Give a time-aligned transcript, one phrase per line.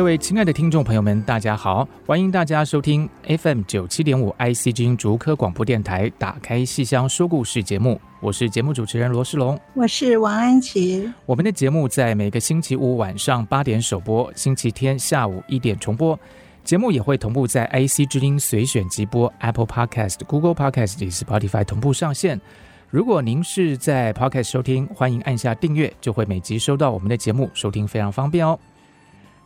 [0.00, 1.86] 各位亲爱的听众朋友们，大家好！
[2.06, 8.00] 欢迎大家收听 FM 九七点五 IC 之音竹科广播电台《打开戏箱说故事》节目。
[8.18, 11.06] 我是节目主持人罗世龙，我是王安琪。
[11.26, 16.18] 我们的节目在每个星期五晚上八点首播，星期天下午一点重播。
[16.64, 22.40] 节目也会同步在 IC 之音随选即播、Apple Podcast、Google Podcast 以及 Spotify 同步上线。
[22.88, 28.58] 如果您是在 Podcast 收听，欢迎按下订阅，就会每集收到我们的节目，收听非常方便哦。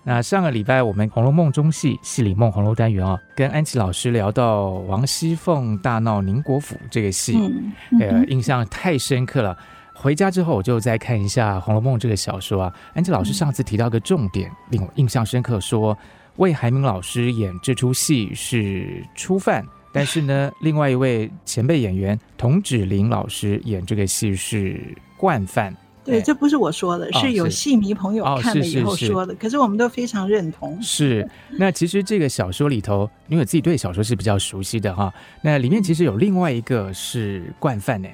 [0.06, 9.56] 那上个礼拜我们《红楼梦》中戏戏里梦红楼单元啊，跟安琪老师聊到王熙凤大闹宁国府这个戏，嗯嗯、呃，印象太深刻了。
[9.94, 12.74] 回家之后我就再看一下《红楼梦》这个小说啊。
[12.92, 15.96] 安琪老师上次提到个重点，令我印象深刻，说
[16.36, 24.78] 魏海明老师演这出戏是初犯，但是呢，另外一位前辈演员童芷苓老师演这个戏是
[25.16, 25.74] 惯犯。
[26.04, 29.32] 对，这不是我说的，是有戏迷朋友看了以后说的。
[29.32, 30.78] 哦、可是我们都非常认同。
[30.82, 35.12] 是， 那其实这个小说里头，因为我自己对小说是比较熟悉的哈。
[35.42, 38.08] 那里面其实有另外一个是惯犯呢，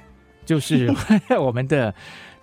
[0.46, 0.92] 就是
[1.41, 1.92] 我们的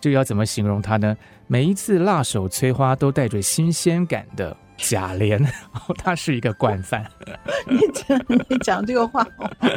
[0.01, 1.15] 这个要怎么形容他呢？
[1.47, 4.55] 每一次辣手摧花都带着新鲜感的。
[4.78, 5.45] 贾琏，
[5.97, 7.06] 他是一个惯犯。
[7.67, 9.26] 你讲你讲这个话，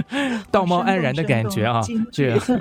[0.53, 1.81] 道貌岸然的感觉啊，
[2.12, 2.61] 这个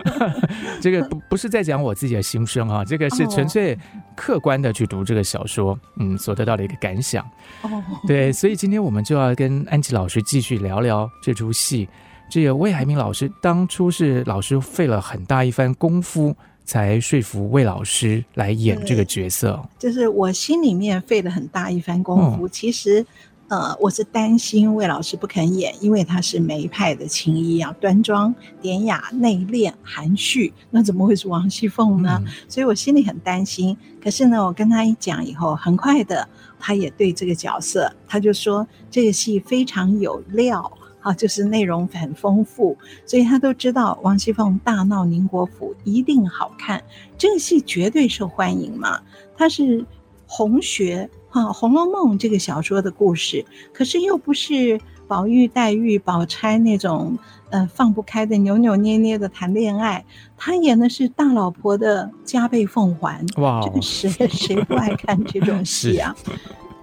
[0.82, 3.78] 这个不不是在讲我自己的心声啊，这个是纯粹
[4.16, 7.24] 客观的去读这个小说，嗯，所得到的一个感想。
[7.62, 11.88] 哦，对，所以今天我们就要跟安琪老师继续聊聊这出戏。
[12.32, 16.36] 这个魏海明老师当初是老师费了很大一番功夫。
[16.70, 22.46] 才说服魏老师来演这个角色，就是我心里面费了很大一番功夫。
[22.46, 23.04] 嗯、其实，
[23.48, 28.32] 呃，我是担心魏老师不肯演，因为他是梅派的青衣啊，端庄
[28.62, 32.22] 典雅、内敛含蓄，那怎么会是王熙凤呢？
[32.24, 33.76] 嗯、所以我心里很担心。
[34.00, 40.72] 可是呢，我跟他一讲以后，很快的，他也对这个角色，他就说这个戏非常有料。
[41.00, 46.84] 好，就是内容很丰富，所以他都知道王熙凤大闹宁国府一定好看，
[47.18, 49.00] 这个戏绝对受欢迎嘛。
[49.38, 49.86] 它是
[50.28, 57.18] 红学哈《红楼梦》这个小说的故事，可是又不是宝玉、黛玉、宝钗那种
[57.50, 60.06] 呃放不开的扭扭捏捏的谈恋爱，
[60.38, 63.26] 他演的是大老婆的加倍奉还。
[63.38, 66.16] 哇，这个谁谁不爱看这种 戏啊？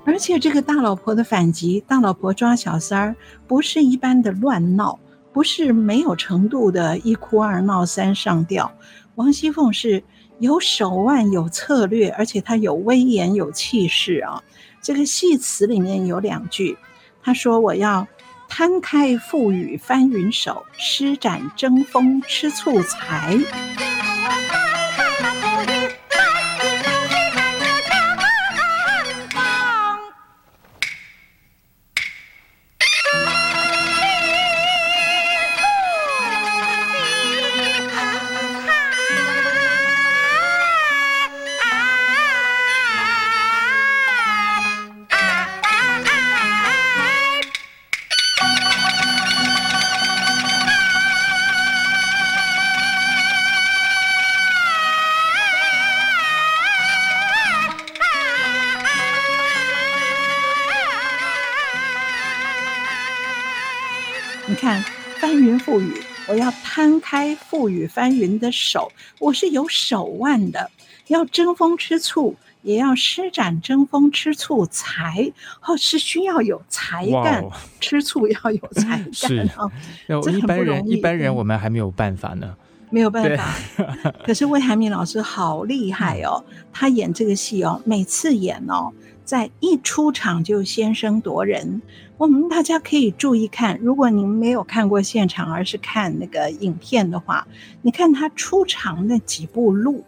[0.06, 4.98] 而且这个大老婆的反击，大老婆抓小三儿，不是一般的乱闹，
[5.32, 8.72] 不是没有程度的一哭二闹三上吊。
[9.16, 10.02] 王熙凤是
[10.38, 14.42] 有手腕、有策略，而且她有威严、有气势啊。
[14.80, 16.78] 这个戏词里面有两句，
[17.20, 18.06] 她说：“我要
[18.48, 23.36] 摊开覆雨翻云手，施展争风吃醋才。”
[67.16, 70.70] 开覆雨翻云的手，我是有手腕的。
[71.06, 75.32] 要争风吃醋，也要施展争风吃醋才。
[75.62, 77.42] 哦，是需要有才干
[77.80, 79.64] 吃醋要有才干是啊。
[80.22, 82.54] 这一般人一般人我们还没有办法呢，
[82.90, 83.54] 没有办法。
[84.24, 88.92] 可是魏海敏老师好厉害哦，他演这个戏哦，每次演哦。
[89.24, 91.82] 在一出场就先声夺人，
[92.16, 93.76] 我们大家可以注意看。
[93.82, 97.44] 如果您没有看过现场，而是看那个影片的话，
[97.82, 100.04] 你看他出场那几步路，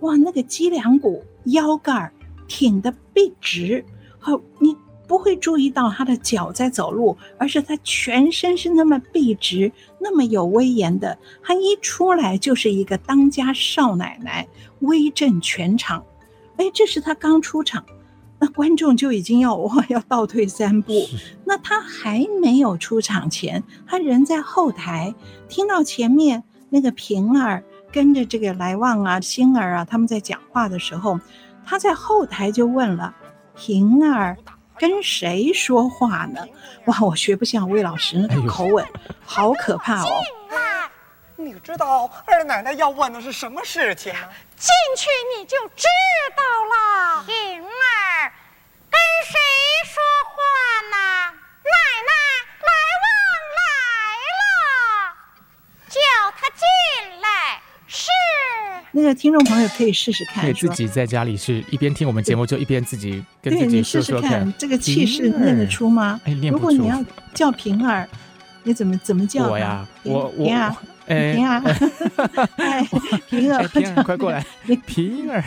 [0.00, 2.12] 哇，那个脊梁骨、腰杆
[2.46, 3.82] 挺得笔直，
[4.18, 4.76] 好，你
[5.08, 11.18] 不会注意到他的脚在走路，而是他全身是那么笔直，那么有威严的。
[11.42, 14.46] 他一出来就是一个当家少奶奶，
[14.80, 16.04] 威震全场。
[16.58, 17.84] 哎，这是他刚出场。
[18.40, 20.92] 那观众就已经要哇要倒退三步，
[21.44, 25.12] 那他还没有出场前，他人在后台，
[25.48, 31.18] 听到前面那个平儿跟着这个来旺啊、星儿啊他们在讲话的时候，
[31.64, 33.12] 他在后台就问了
[33.58, 34.36] ：“平儿
[34.78, 36.46] 跟谁说话呢？”
[36.86, 38.86] 哇，我学不像魏老师那个口吻，
[39.24, 40.22] 好可怕哦！
[41.36, 44.12] 你知道二奶奶要问的是什么事情？
[44.56, 45.86] 进去你就知
[46.36, 47.24] 道了。
[47.24, 48.32] 平儿，
[48.90, 49.38] 跟谁
[49.84, 50.34] 说话
[50.90, 50.96] 呢？
[51.62, 51.72] 奶
[52.08, 52.12] 奶，
[52.66, 52.70] 来
[53.04, 53.06] 旺
[53.58, 53.60] 来
[54.40, 55.14] 了，
[55.88, 55.98] 叫
[56.40, 57.62] 他进来。
[57.86, 58.10] 是。
[58.92, 66.20] 那个听众朋友可以试试看，可以自己在家里是一边听我们节目，就一边自己跟自己说说看，对，你试试看这个气势念得出吗？
[66.24, 66.68] 哎，念不出。
[66.70, 67.04] 如果你要
[67.34, 68.08] 叫平儿，
[68.62, 69.48] 你怎么怎么叫？
[69.48, 70.76] 我呀，我我。
[71.08, 71.62] 哎，平儿，
[72.56, 72.86] 哎，
[73.30, 74.44] 平儿，平儿，快过来！
[74.66, 75.42] 你平儿，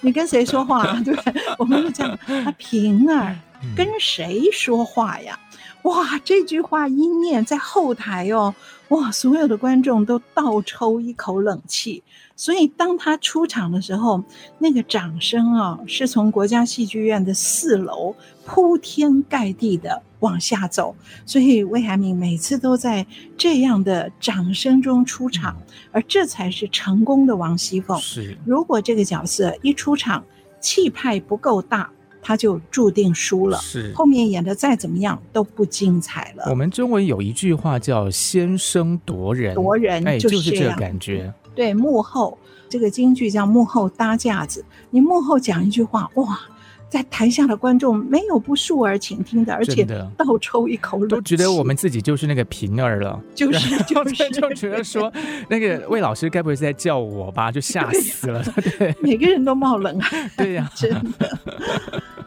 [0.00, 0.84] 你跟谁说话？
[1.04, 1.14] 对，
[1.58, 3.36] 我们就讲他平儿
[3.76, 5.38] 跟谁说话呀？
[5.84, 8.54] 哇，这句话一念在后台哦，
[8.88, 12.02] 哇，所有的观众都倒抽一口冷气。
[12.36, 14.24] 所以当他出场的时候，
[14.58, 20.96] 那个掌声啊，是从国家戏剧院的四楼铺天盖地的往下走。
[21.26, 25.56] 所以魏海敏每次都在这样的掌声中出场，
[25.92, 27.96] 而这才是成功的王熙凤。
[28.00, 30.24] 是，如果这个角色一出场
[30.60, 31.88] 气派不够大，
[32.26, 33.58] 他就注定输了。
[33.58, 36.46] 是，后面演的再怎么样都不精彩了。
[36.48, 41.32] 我们中文有一句话叫“先声夺人”，夺人，哎，就是这个感觉。
[41.54, 42.36] 对，幕后
[42.68, 44.64] 这个京剧叫幕后搭架子。
[44.88, 46.40] 你幕后讲一句话，哇，
[46.88, 49.84] 在台下的观众没有不竖耳倾听的，而且
[50.16, 55.12] 倒抽一口冷气，都觉得我们自己就是那个平儿了，就是 就是就觉得说
[55.48, 57.52] 那个魏老师该不会是在叫我吧？
[57.52, 58.42] 就吓死了，
[58.78, 61.30] 对， 对，每个人都冒冷汗，对呀、啊，真的。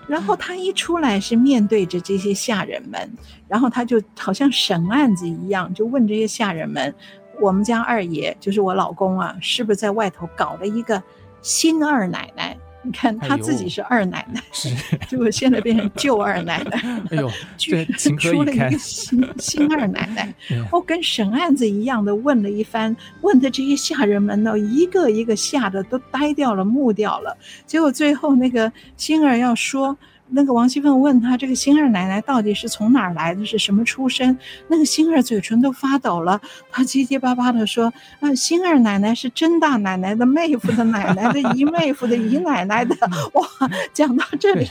[0.07, 3.09] 然后他一出来是面对着这些下人们，
[3.47, 6.93] 然后他就好像审案子一样，就问这些下人们。
[7.39, 11.01] 我们家二爷就是我老公啊，是不是在外头搞了一个
[11.41, 12.57] 新二奶奶？
[12.87, 17.01] 你看他自己是二奶奶，是、哎，结果现在变成旧二奶奶。
[17.11, 17.85] 哎呦，居然
[18.17, 20.33] 出了一个新新二奶奶，
[20.71, 27.37] 哦，跟审案子一样的问了一番，问的这些下人们呢，一个一个吓得都呆掉了、木掉了。
[27.65, 29.97] 结果最后那个星儿要说。
[30.29, 33.45] 那个王熙凤问他：“这个星儿奶奶到底是从哪儿来的？
[33.45, 34.37] 是什么出身？”
[34.67, 36.39] 那个星儿嘴唇都发抖了，
[36.69, 42.95] 他结结巴巴地说：“啊，星儿奶奶是甄大奶奶的妹夫的奶奶的姨妹夫的姨奶奶的。”
[43.33, 43.47] 哇，
[43.93, 44.67] 讲到这里，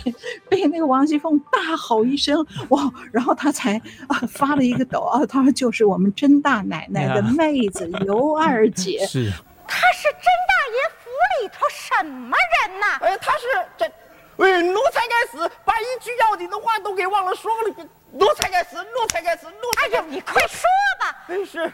[0.48, 9.30] 被那个王熙凤大吼一声：“哇！”然后他才啊发了一个抖啊，他说：“就是我们甄大奶奶的妹子尤二姐。”是，
[9.66, 11.10] 她是甄大爷府
[11.40, 12.36] 里头什么
[12.68, 12.86] 人呐？
[13.00, 13.44] 哎，她是
[13.78, 13.90] 这。
[14.38, 17.74] 哎，奴才该死，把一句要紧的话都给忘了说了。
[18.12, 19.86] 奴才该死，奴才该死，奴才……
[19.86, 20.62] 哎呦，你快说
[21.00, 21.16] 吧！
[21.28, 21.72] 哎，是，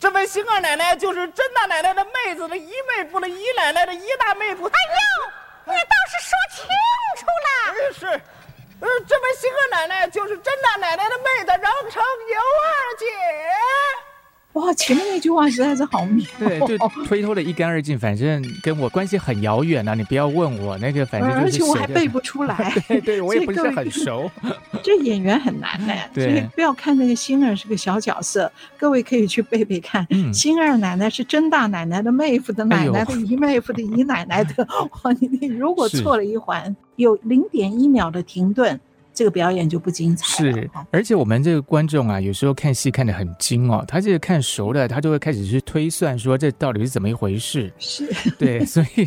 [0.00, 4.66] 这位星二奶奶就是甄大奶奶的妹子的姨妹夫的姨奶奶的姨大妹夫。
[4.66, 4.72] 哎
[5.66, 6.66] 呦，你倒是说清
[7.18, 7.48] 楚了。
[7.72, 8.06] 哎，是，
[8.80, 13.06] 呃，这位星二奶奶就是甄大奶奶的妹子，人称尤二姐。
[14.54, 16.24] 哇，前面那句话实在是好妙。
[16.38, 19.94] 对，就推脱的一干二净，反正跟我关系很遥远啊！
[19.94, 21.44] 你不要问我那个，反正就是。
[21.44, 22.72] 而且我还背不出来。
[22.86, 24.30] 对，对，我也不是很熟。
[24.82, 30.06] 这演员很难的，所以不要看那个星儿是个小角色，各位可以去背背看。
[30.10, 34.66] 嗯、星儿奶奶是甄大奶奶的妹夫的奶奶的姨妹夫的姨奶奶的。
[35.02, 38.80] 哇，你你如果错了一环，有零点一秒的停顿。
[39.14, 40.52] 这个表演就不精彩了。
[40.52, 47.72] 是，而且我们这个观众啊，有时候看戏看得很精哦，他这个看熟了，他就会开始去推算，说这到底是怎么一回事。
[47.78, 49.06] 是，对， 所以，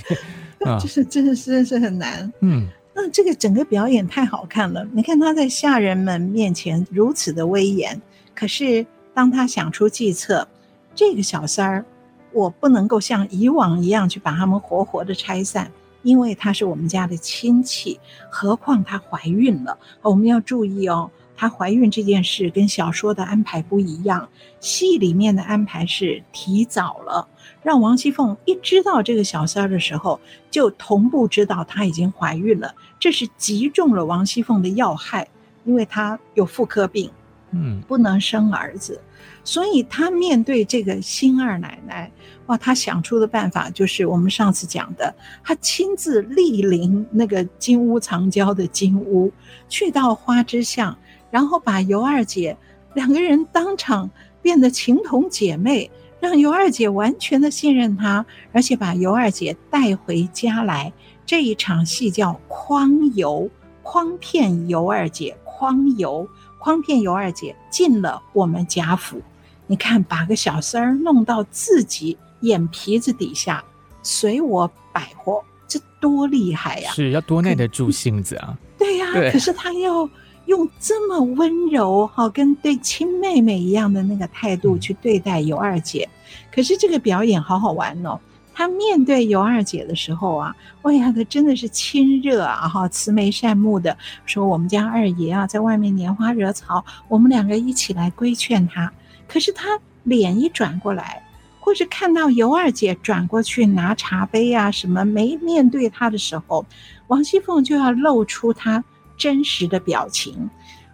[0.80, 2.32] 就是真的是是很难。
[2.40, 4.88] 嗯，那这个整个表演太好看了。
[4.94, 8.02] 你看他在下人们面前如此的威严，
[8.34, 10.48] 可是当他想出计策，
[10.96, 11.86] 这个小三儿，
[12.32, 15.70] 我不能够像以往一样去把他们活活的拆散。
[16.08, 18.00] 因为她是我们家的亲戚，
[18.32, 19.78] 何况她怀孕了。
[20.02, 24.30] 我们要注意哦，她怀孕这件事跟小说的安排不一样。
[24.62, 27.28] 戏里面的安排是提早了，
[27.62, 30.18] 让王熙凤一知道这个小三儿的时候，
[30.50, 32.74] 就同步知道她已经怀孕了。
[32.98, 35.28] 这是击中了王熙凤的要害，
[35.66, 37.12] 因为她有妇科病，
[37.52, 39.02] 嗯，不能生儿子，
[39.48, 42.12] 所以他面对这个新二奶奶，
[42.48, 49.32] 哇，他想出的办法就是我们上次讲的，他亲自莅临那个金屋藏娇的金屋，
[49.70, 50.94] 去到花之巷，
[51.32, 52.58] 然后把尤二姐
[52.94, 54.10] 两个人当场
[54.42, 55.90] 变得情同姐妹。
[56.20, 60.92] 让尤二姐完全的信任他，而且把尤二姐带回家来。
[61.28, 63.48] 这一场戏叫诓尤，
[63.84, 66.28] 诓骗尤二姐，诓尤，
[66.60, 69.22] 诓骗尤二姐进了我们贾府。
[69.68, 73.64] 你看，把个小三儿弄到自己眼皮子底下，
[74.02, 76.92] 随我摆活，这多厉害呀！
[76.92, 78.58] 是要多耐得住性子啊！
[78.78, 80.10] 对呀，可是他要。
[80.48, 86.08] 用这么温柔，哈，跟对亲妹妹一样的那个态度去对待尤二姐，
[86.50, 88.18] 可是这个表演好好玩哦。
[88.54, 98.90] 他面对尤二姐的时候啊，哎呀，他真的是亲热啊，哈，慈眉善目的说：“我们家二爷啊，在外面拈花惹草，我们两个一起来规劝他。”
[99.28, 101.24] 可是他脸一转过来，
[101.60, 106.66] 或是看到尤二姐转过去拿茶杯啊什么没面对他的时候，
[107.08, 108.84] 王熙凤就要露出她。
[109.20, 110.48] 真实的表情，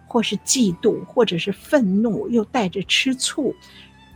[0.06, 3.54] 或是嫉妒，或者是愤怒，又带着吃醋，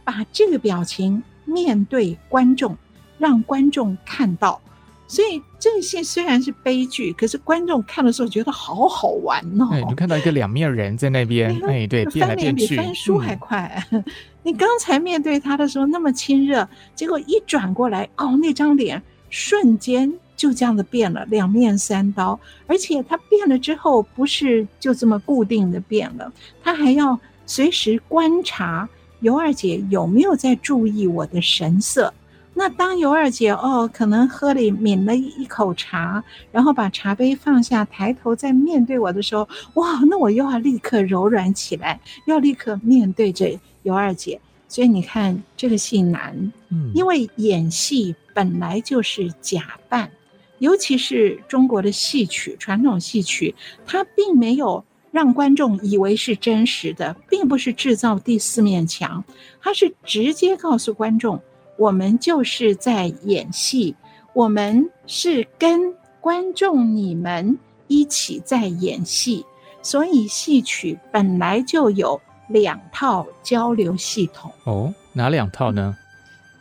[0.03, 2.75] 把这个表情面对观众，
[3.19, 4.63] 让观众看到。
[5.09, 9.69] 所以这个戏虽然是悲剧，可是观众看的时候觉得好好玩哦。
[9.73, 13.85] 哎，你看到一个两面人在那边，哎，对，变来变去，翻脸比翻书还快。
[13.91, 14.05] 嗯、
[14.45, 20.13] 你刚才面对他的时候那么亲热，结果一转过来，哦，那张脸瞬间。
[20.39, 22.39] 就这样子变了，两面三刀，
[22.69, 28.89] 而且他变了之后，不是就这么固定的变了，他还要随时观察
[29.19, 32.15] 尤二姐有没有在注意我的神色。
[32.59, 43.49] 那当尤二姐哦，可能喝了抿了一口茶，然后把茶杯放下，抬头在面对我的时候，哇，那我又要立刻柔软起来，要立刻面对着
[43.85, 44.41] 尤二姐。
[44.67, 50.11] 所以你看这个戏难，嗯，因为演戏本来就是假扮。
[50.59, 53.55] 尤其是中国的戏曲，传统戏曲，
[53.87, 59.23] 它并没有让观众以为是真实的，并不是制造第四面墙，
[59.61, 61.41] 它是直接告诉观众，
[61.79, 63.95] 我们就是在演戏，
[64.35, 69.47] 我们是跟观众你们一起在演戏，
[69.81, 74.53] 所以戏曲本来就有两套交流系统。
[74.65, 75.97] 哦，哪两套呢？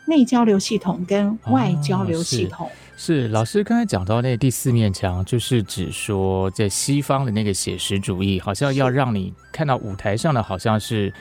[0.08, 2.68] 内交流系统跟外交流系统。
[2.68, 11.14] 哦是老师刚才讲到那第四面墙，就是指说在西方的那个写实主义，好像要让你看到舞台上的好像是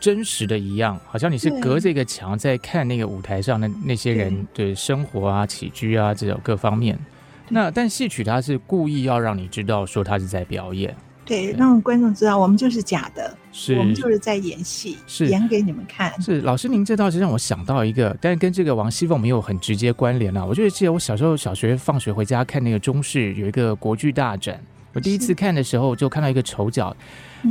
[0.00, 6.98] 真实的一样，好像你是隔着一个墙在看那个舞台上的那些人的生活啊、起居啊这种各方面。
[7.48, 10.94] 那但戏曲它是故意要让你知道说他是在表演。
[11.26, 16.20] 对，让观众知道我们就是假的，是我们就是在演戏，是演给你们看。
[16.20, 20.44] 是老师，您这倒是让我想到一个，但是跟这个王熙凤没有很直接关联啊。
[20.44, 24.62] 我就记得我小时候小学放学回家看那个中视有一个国剧大展，
[24.94, 26.96] 我第一次看的时候就看到一个丑角。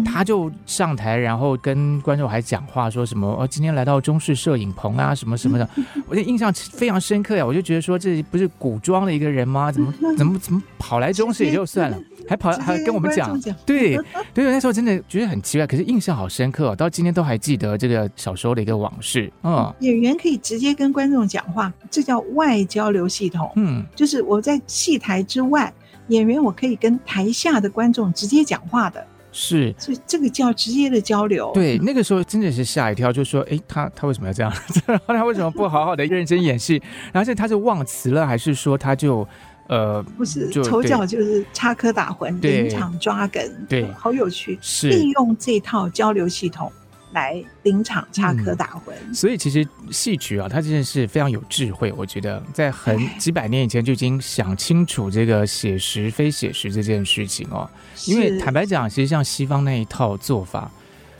[0.03, 5.69] 他就上台，然后跟观众还讲话，说什么哦，今天来到中式摄影棚啊，什么什么的，
[6.09, 7.45] 我就印象非常深刻呀。
[7.45, 9.69] 我就觉得说，这不是古装的一个人吗？
[9.71, 11.97] 怎么怎么怎么跑来中式也就算了，
[12.27, 13.95] 还跑还跟我们讲，对
[14.33, 19.31] 对，那时候真的觉得很奇怪，可是印象好深刻哦，到今天都还记得这个小时候的一个往事。
[19.43, 23.51] 嗯，演员可以直接跟观众讲话，这叫外交流系统。
[23.57, 25.71] 嗯，就是我在戏台之外，
[26.13, 29.05] 演员我可以跟台下的观众直接讲话的。
[29.35, 31.49] 是，所以这个叫直接的交流。
[31.55, 34.53] 对，那个时候真的是吓一跳，就说：“哎，他他为什么要这样？
[35.07, 36.79] 他为什么不好好的认真演戏？
[37.11, 39.27] 然后他是忘词了，还是说他就
[39.69, 46.71] 呃不是丑角就是插科打诨，临场抓梗，对，好有趣，是利用这套交流系统。”
[47.13, 51.91] 来临场插科打诨，嗯，所以其实戏曲啊，它真的是非常有智慧。
[51.93, 57.69] 我觉得在很几百年以前就已经想清楚这个写实非写实这件事情哦。
[58.07, 60.69] 因为坦白讲，其实像西方那一套做法，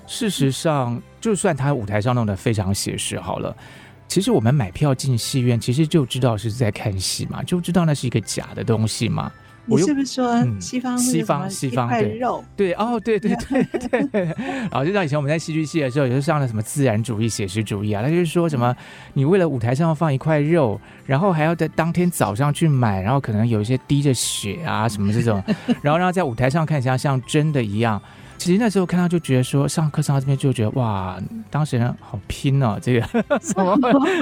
[0.08, 3.56] 事实上就算他舞台上弄得非常写实好了，
[4.08, 9.32] 其实我们买票进戏院，其实就知道是在看戏嘛，就知道那是一个假的东西嘛。
[9.66, 12.18] 你是不是说西方西方西方对。
[12.18, 12.44] 肉？
[12.56, 18.76] 对哦对对对对，对，然后 就像以前我们在戏剧系的时候，也是上了什么自然主义、写实主义啊，他就是说什么
[19.14, 25.42] 你为了舞台上要放一块肉，然后还要在当天早上去买，然后可能有一些滴着血啊 什么这种，
[25.82, 28.02] 然后让在舞台上看起来像真的一样。
[28.36, 31.18] 其实那时候看到就觉得说，上课上到这边就觉得哇，
[31.50, 33.02] 当事人好拼哦，这个
[33.40, 33.78] 什么？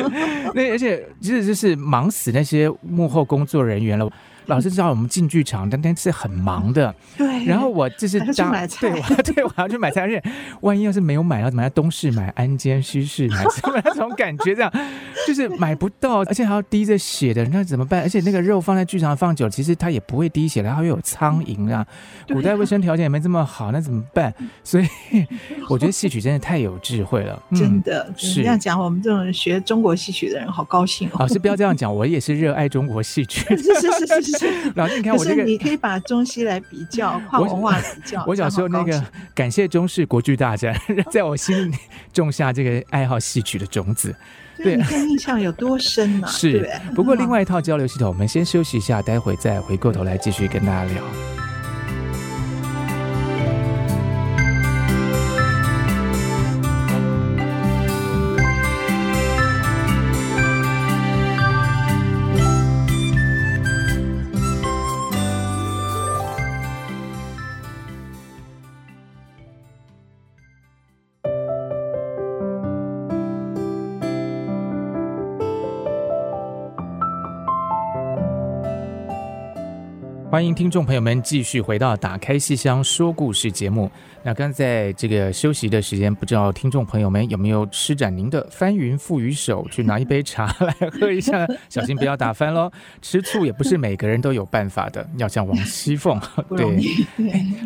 [0.53, 4.07] 那而且其实就是忙死那些幕后工作人员了。
[4.47, 6.93] 老师知道我们进剧场，当天是很忙的。
[7.17, 7.45] 对。
[7.45, 10.21] 然后我就是当对，我要对我要去买菜，而且
[10.61, 14.71] 万一要是没有买，要买到东市买、安监、西市买 什么那种感觉，这样
[15.25, 18.01] 就是买不到，而且还要滴着血的，那怎么办？
[18.01, 21.85] 而且那个肉放在剧场放久，其实它也不会滴血，然后又有苍蝇啊，
[22.27, 24.31] 古代卫生条件也没这么好，那怎么办？
[24.63, 24.85] 所以
[25.67, 28.79] 我觉得戏曲真的太有智慧了，嗯、真的是这样讲。
[28.79, 31.17] 我们这种学中国戏曲的人好高兴哦。
[31.19, 33.41] 老师不要这样讲，我也是热爱中国戏曲。
[33.57, 34.30] 是是是是是。
[34.75, 38.23] 老师，你看我这个，你可以把中西来比较，跨文化比较。
[38.27, 40.75] 我小时候那个感谢中式国剧大战，
[41.11, 41.75] 在我心里
[42.13, 44.15] 种下这个爱好戏曲的种子。
[44.57, 46.27] 对，你看印象有多深呢？
[46.27, 46.69] 是。
[46.93, 51.40] 不过另外一套交流系统，我们先休息一下，待会再回过头来继续跟大家聊。
[80.31, 83.91] 欢迎听众朋友们继续回到《打开戏箱说故事》节目。
[84.23, 91.45] 那刚在这个休息的时间，不知道听众朋友们有没有施展您的翻云覆雨手，去拿一杯茶来喝一下？
[91.67, 92.71] 小心不要打翻喽！
[93.01, 96.17] 吃醋也不是每个人都有办法的，要像王熙凤。
[96.55, 96.79] 对，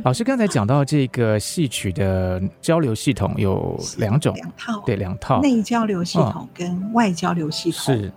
[0.04, 7.96] 老师刚才讲到这个戏曲的交流系统有两种，两套，对，两套内交流系统跟外交流系统。
[7.96, 8.12] 是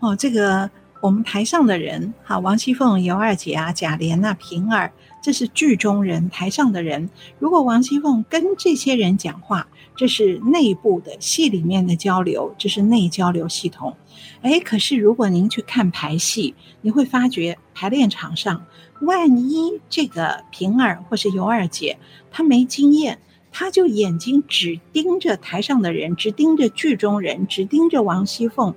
[0.00, 0.68] 哦，这个。
[1.02, 7.10] 我们台上的人，好，王熙凤、尤二姐啊，贾琏啊，平儿，这是剧中人，台上的人。
[7.40, 9.66] 如果王熙凤跟这些人讲话，
[9.96, 13.96] 这是内部的戏里面的交流，这是内交流系统。
[14.42, 18.64] 哎，可是如果您去看排戏，你会发觉排练场上，
[19.00, 21.98] 万一这个平儿或是尤二姐，
[22.30, 23.18] 她没经验，
[23.50, 28.72] 她就眼睛只盯着台上的人，只盯着剧中人，只盯着王熙凤，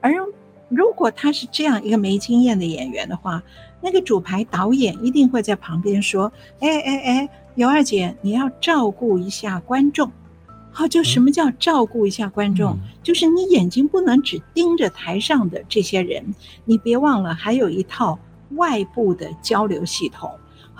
[0.00, 0.12] 而。
[0.68, 3.42] 如果他是这样一个没经验的演员的话，
[3.80, 10.10] 那个主排导演一定会在旁边说：“哎哎哎，尤二姐，你要照顾一下观众。”
[10.70, 12.76] 好，就什么叫照顾一下观众？
[13.02, 18.18] 就是你眼睛不能只盯着台上的这些人，你别忘了还有一套
[18.50, 20.30] 外部的交流系统。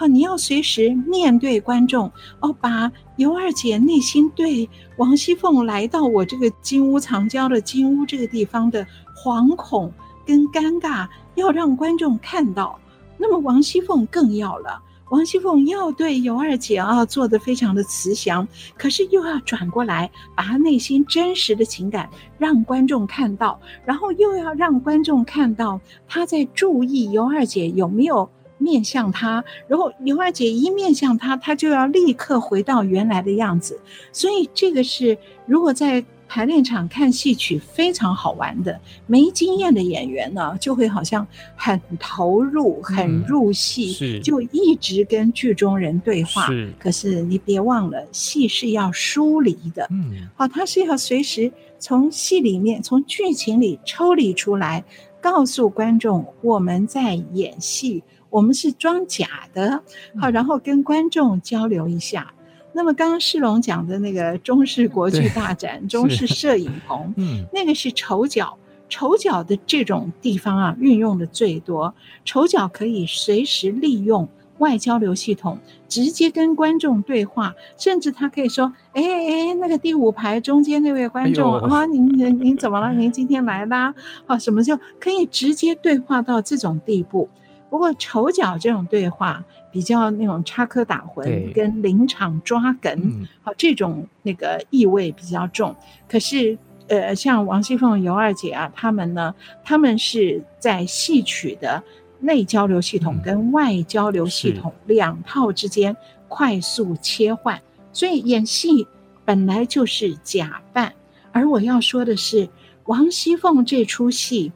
[0.00, 9.92] 哦，你要随时面对观众哦，把尤二姐内心对王熙凤来到我这个金屋藏娇的金屋这个地方的惶恐
[10.24, 12.78] 跟尴尬，要让观众看到。
[13.16, 14.80] 那么王熙凤更要了，
[15.10, 22.08] 王熙凤要对尤二姐啊做的非常的慈祥，可是又要转过来把她内心真实的情感
[22.38, 28.30] 让观众看到，然后又要让观众看到她在注意尤二姐有没有。
[28.58, 33.80] 面向他，然后尤二姐一面向他，他就要立刻回到原来的样子。
[34.12, 35.16] 所以这个是
[35.46, 38.78] 如果在排练场看戏曲非常好玩的。
[39.06, 46.46] 没经验的演员呢，就会好像很投入、很入戏，是就一直跟剧中人对话。
[46.46, 49.86] 是，可是你别忘了，戏是要疏离的。
[49.90, 54.84] 嗯，好，他是要随时从戏里面、从剧情里抽离出来，
[55.22, 58.02] 告诉观众我们在演戏。
[58.30, 59.82] 我们是装假的，
[60.20, 62.32] 好，然后跟观众交流一下。
[62.74, 68.56] 那么刚刚世龙讲的那个中式国剧大展， 中式摄影棚，嗯，那个是丑角，
[68.88, 71.94] 丑角的这种地方啊，运用的最多。
[72.24, 82.92] 丑角可以随时利用外交流系统，直接跟观众对话，甚至他可以说：“哎哎，那个第五排中间那位观众啊，您您您怎么了？
[82.92, 83.92] 您今天来啦？
[84.26, 87.28] 啊，什么就可以直接对话到这种地步。”
[87.70, 95.76] 不过丑角这种对话比较那种插科打诨，跟临场抓梗，好，这种那个意味比较重。
[96.08, 96.56] 可是
[96.88, 101.82] 呃，像王熙凤、尤二姐啊，他们呢，他们是在戏曲的
[102.20, 105.94] 内交流系统跟外交流系统两套之间
[106.26, 107.60] 快速切换，
[107.92, 108.86] 所以演戏
[109.26, 110.92] 本来就是假扮。
[111.32, 112.48] 而我要说的是，
[112.86, 114.50] 王熙凤这出戏。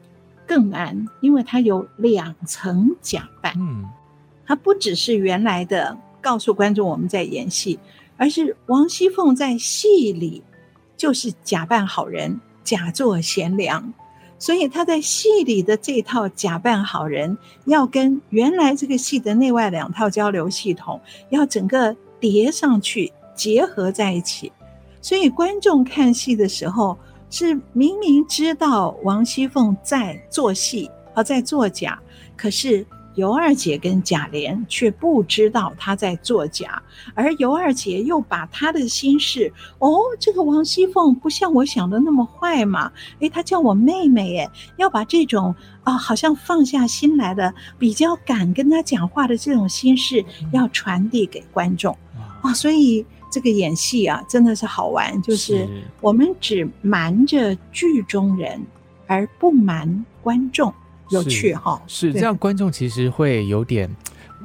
[0.52, 3.54] 更难，因为它有两层假扮。
[3.56, 3.88] 嗯，
[4.44, 7.78] 它不只是原来的告诉观众我们在演戏，
[8.18, 10.42] 而是王熙凤在戏里
[10.94, 13.94] 就是假扮好人，假作贤良。
[14.38, 24.52] 所以他在戏里的这套假扮好人，要跟原来这个戏的内外两套交流系统要整个叠上去，结合在一起。
[25.00, 26.98] 所以观众看戏的时候。
[27.32, 31.98] 是明明知道王熙凤在做戏，而在作假，
[32.36, 36.82] 可是尤二姐跟贾琏却不知道她在作假，
[37.14, 51.96] 而尤二姐又把她的心事，哦，这个王熙凤不像我想的那么坏嘛，诶，她叫我妹妹，诶，要把这种啊、哦，好像放下心来的，比较敢跟她讲话的这种心事，要传递给观众。
[52.42, 55.66] 啊、哦，所以这个演戏啊，真的是好玩，就是
[56.00, 58.60] 我们只瞒着剧中人，
[59.06, 60.72] 而不瞒观众。
[61.10, 63.90] 有趣哈，是这样，观众其实会有点，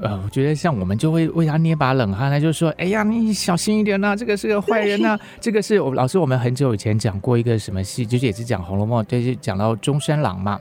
[0.02, 10.60] 呃，我觉得像我们就会为他捏把冷汗，他就说：“哎呀，你小心一点呐，这个是个坏人 呐，这个是我老师，我们很久以前讲过一个什么戏，就是也是讲《红楼梦》，就是讲到中山狼嘛。”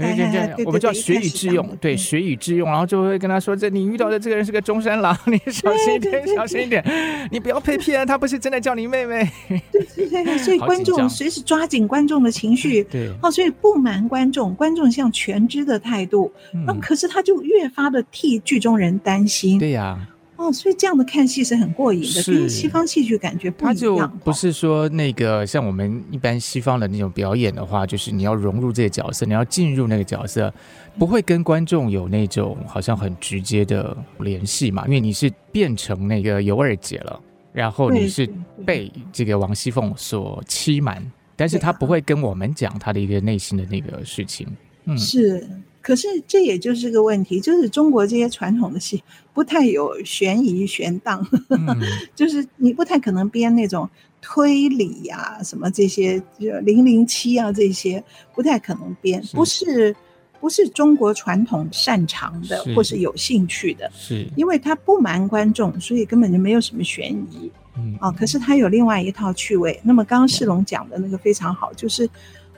[0.00, 6.84] 对对对，我们叫学以致用，对，学以致用，然后就会跟他说：“这你遇到的这个人是个中山狼， 你小心一点，小心一点，
[7.30, 9.28] 你不要被骗，他不是真的叫你妹妹。”
[9.72, 16.32] 对对对，所以观众随时抓紧观众的情绪，对，哦，所以不瞒观众，观众像全知的态度，
[16.66, 19.98] 那可是他就越发的替剧中人担心，对呀。
[20.40, 23.74] 哦，所以这样的看戏是很过瘾的，跟西方戏剧感觉不一样。
[23.74, 30.50] 它就不是说那个像我们一般西方的那种表演的话，就是你要融入这个角色，你要进入那个角色，
[30.98, 37.20] 不会跟观众有那种好像很直接的联系嘛，因为你是变成那个尤二姐了，
[37.52, 38.26] 然后你是
[38.64, 41.04] 被这个王熙凤所欺瞒，
[41.36, 44.48] 但是他不会跟我们讲他的一个内心的那个事情。
[44.86, 45.46] 嗯，是。
[45.82, 51.76] 可是这也就是个问题，就是中国这些传统的戏不太有悬疑悬档，嗯、
[52.14, 53.88] 就是你不太可能编那种
[54.20, 58.02] 推理呀、啊、什么这些，就零零七啊这些
[58.34, 59.96] 不太可能编，是不是
[60.38, 67.50] 不是中国传统擅长的是或是有兴趣的，是因为他不瞒观众，所以根本就没有什么悬疑。
[67.78, 69.80] 嗯啊，可是他有另外一套趣味。
[69.82, 72.06] 那么刚刚世龙讲的那个非常好，就是。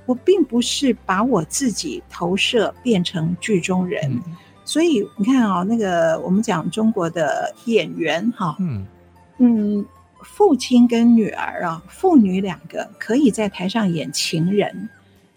[0.07, 4.23] 我并不是把我自己投射变成剧中人，嗯、
[4.65, 8.87] 所以你看啊、哦，那个我们讲中国的演员哈，嗯
[9.39, 9.85] 嗯，
[10.23, 14.89] 父亲跟女儿啊，父女两个可以在台上演情人。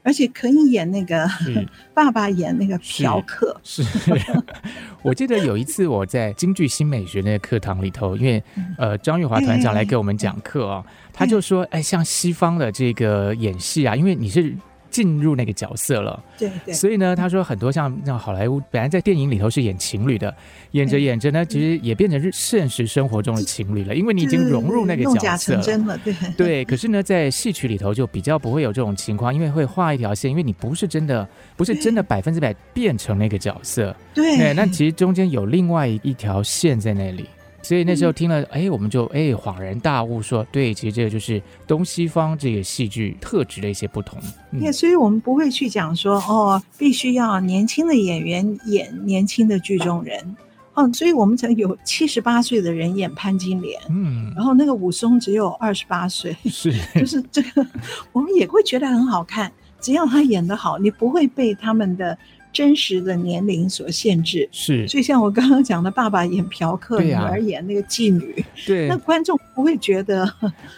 [0.05, 1.27] 而且可以演那个
[1.93, 3.83] 爸爸演那个嫖客，是。
[3.83, 4.11] 是
[5.01, 8.41] 我记得有一次我在京剧新美学那个课堂里头，因为
[8.77, 14.55] 呃张玉华团长来给我们讲课啊，他就说，哎，像西方的这个演戏啊，因为你是。
[14.95, 20.33] 进入那个角色了，对对，所以呢，他说很多像像好莱坞，本来在电影里头是演情侣的，
[20.71, 26.15] 演着演着呢，其实也变成是现实生活中的情侣了，因为你已经融入那个角色了，对。
[26.37, 26.63] 对。
[26.71, 31.27] 可是呢，在戏曲里头就比较不会有这种情况，因为会画一条线，因为你不是真的，
[31.57, 34.53] 不是真的百分之百变成那个角色，对。
[34.53, 37.27] 那其实中间有另外一条线在那里。
[37.65, 44.19] 所以那时候听了，哎、嗯，我们就哎恍然大悟说，说对，其实这个就是东西方这个戏剧特质的一些不同。
[44.51, 50.35] 对、嗯，所以我们不会去讲说，哦，必须要年轻的演员演年轻的剧中人，
[50.75, 57.65] 嗯，所以我们才有七十八岁的人演潘金莲，嗯，然后那个武松只有二十八岁，是， 就是这个，
[58.13, 59.51] 我们也会觉得很好看，
[59.81, 62.15] 只要他演得好，你不会被他们的。
[62.55, 70.25] 真实的年龄所限制是，所以像我刚刚讲的，爸爸演嫖客，女儿演那个妓女，对，那观众不会觉得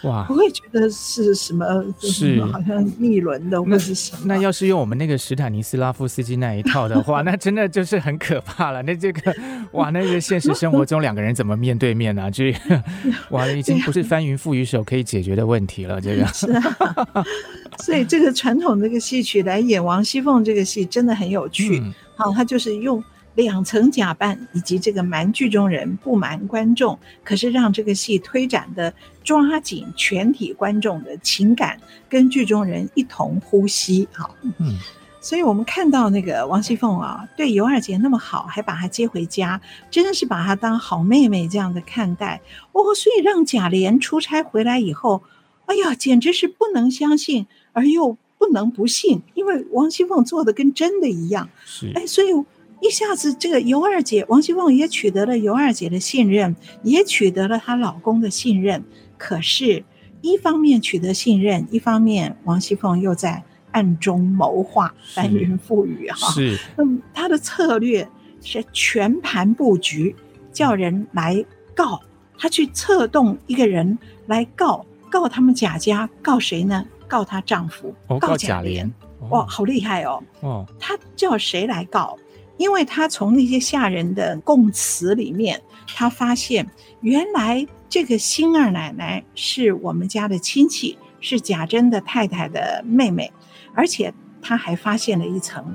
[0.02, 1.64] 哇，不会觉得是什么，
[2.00, 4.22] 是好像逆伦的或者是什么。
[4.24, 8.82] 那要是用我们那个史坦尼斯拉夫斯基那一套的话， 那真的就是很可怕了。
[8.82, 9.32] 那这个
[9.70, 12.28] 哇，那个现实生活中两个人怎么面对面啊？
[12.28, 12.52] 这
[13.30, 16.00] 哇，已经不是翻云覆雨手可以解决的问题了。
[16.00, 17.24] 这个是啊，
[17.78, 21.67] 所以这个传统这个戏曲来演王熙凤这个戏真的很有趣。
[21.76, 23.02] 嗯，好，他就是用
[23.34, 31.78] 两层假扮，以及这个瞒剧中人，不瞒观众，可是让这个戏推展的抓紧全体观众的情感，
[32.08, 34.08] 跟剧中人一同呼吸。
[34.12, 34.76] 好，嗯，
[35.20, 42.40] 所以我们看到那个王熙凤啊，对尤二姐那么好，还把她接回家，真的是把她当好妹妹这样的看待
[42.72, 42.94] 哦。
[42.96, 45.22] 所以让贾琏出差回来以后，
[45.66, 48.16] 哎呀，简直是不能相信，而又。
[48.38, 51.48] 不能不信，因为王熙凤做的跟真的一样。
[51.64, 52.28] 是，哎，所以
[52.80, 58.84] 一下子这个尤二姐，王熙凤也取得了尤二姐的信任，也取得了她老公的信任。
[59.16, 59.84] 可是，
[60.22, 66.30] 一方面取得信任，一方面王熙凤又在暗中谋划，翻云覆雨哈。
[66.32, 68.08] 是，嗯，她的策略
[68.40, 70.14] 是全盘布局，
[70.52, 72.00] 叫人来告，
[72.38, 76.86] 她去策动一个人来告，告他们贾家，告谁呢？
[77.08, 78.88] 告她丈夫，哦、告贾琏，
[79.30, 80.22] 哇，好厉害哦！
[80.40, 82.16] 哦，她叫谁来告？
[82.58, 85.60] 因为她从那些下人的供词里面，
[85.94, 86.68] 她发现
[87.00, 93.32] 原来这个辛二奶奶是我们家的亲戚，是贾珍的太太的妹妹，
[93.74, 95.74] 而且她还发现了一层，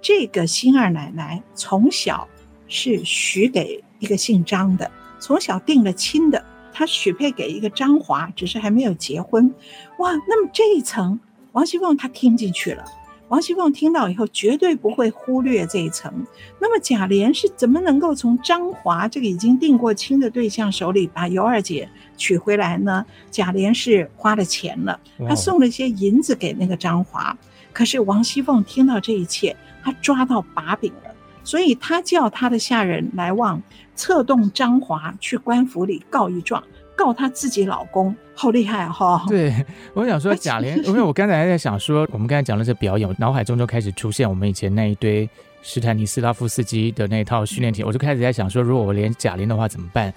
[0.00, 2.28] 这个辛二奶奶从小
[2.68, 6.44] 是许给一个姓张的，从小定了亲的，
[6.78, 9.52] 他许配给一个张华，只是还没有结婚。
[9.98, 11.18] 哇，那么这一层，
[11.50, 12.84] 王熙凤她听进去了。
[13.26, 16.24] 王熙凤听到以后，绝对不会忽略这一层。
[16.60, 23.04] 那么贾琏是怎么能够从张华这个已经定过亲的对象手里把尤二姐娶回来呢？
[23.28, 27.36] 贾琏是花了钱了，他送了一些银子给那个张华。
[27.72, 31.12] 可是王熙凤听到这一切，她抓到把柄了，
[31.48, 33.62] 所以他叫他的下人来往
[33.94, 36.62] 策动张华去官府里告一状。
[36.94, 39.22] 告他自己老公，好厉害哈、哦！
[39.28, 45.26] 对，我想说 贾琏，因为我刚才还在想说，我们刚才讲的这表演，我脑海中就开始出现我们以前那一堆
[45.62, 50.12] 史坦尼斯拉夫斯基的那一套训练题，我就开始在想说，如果我连贾玲的话怎么办？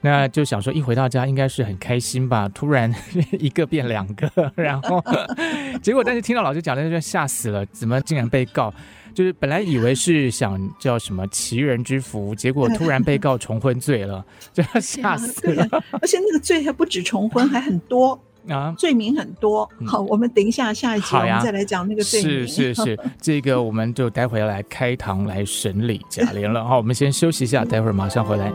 [0.00, 2.48] 那就想说，一回到家应该是很开心吧？
[2.54, 2.94] 突然
[3.38, 5.04] 一个变两个，然后
[5.82, 8.72] 结果，但是听到老师讲的，就吓死了，怎么竟然被告？
[9.14, 15.66] 就是本来以为是想叫什么奇人之福，结果突然被告重婚罪了， 就要吓死了。
[16.00, 18.18] 而且那个罪还不止重婚，还很多
[18.48, 19.68] 啊，罪名很多。
[19.86, 22.46] 好，我们等一下下一集我们再来讲那个罪名。
[22.46, 26.64] 是是是，这个我们就待会来开堂来审理贾琏了。
[26.64, 28.50] 好，我们先休息一下，待会儿马上回来。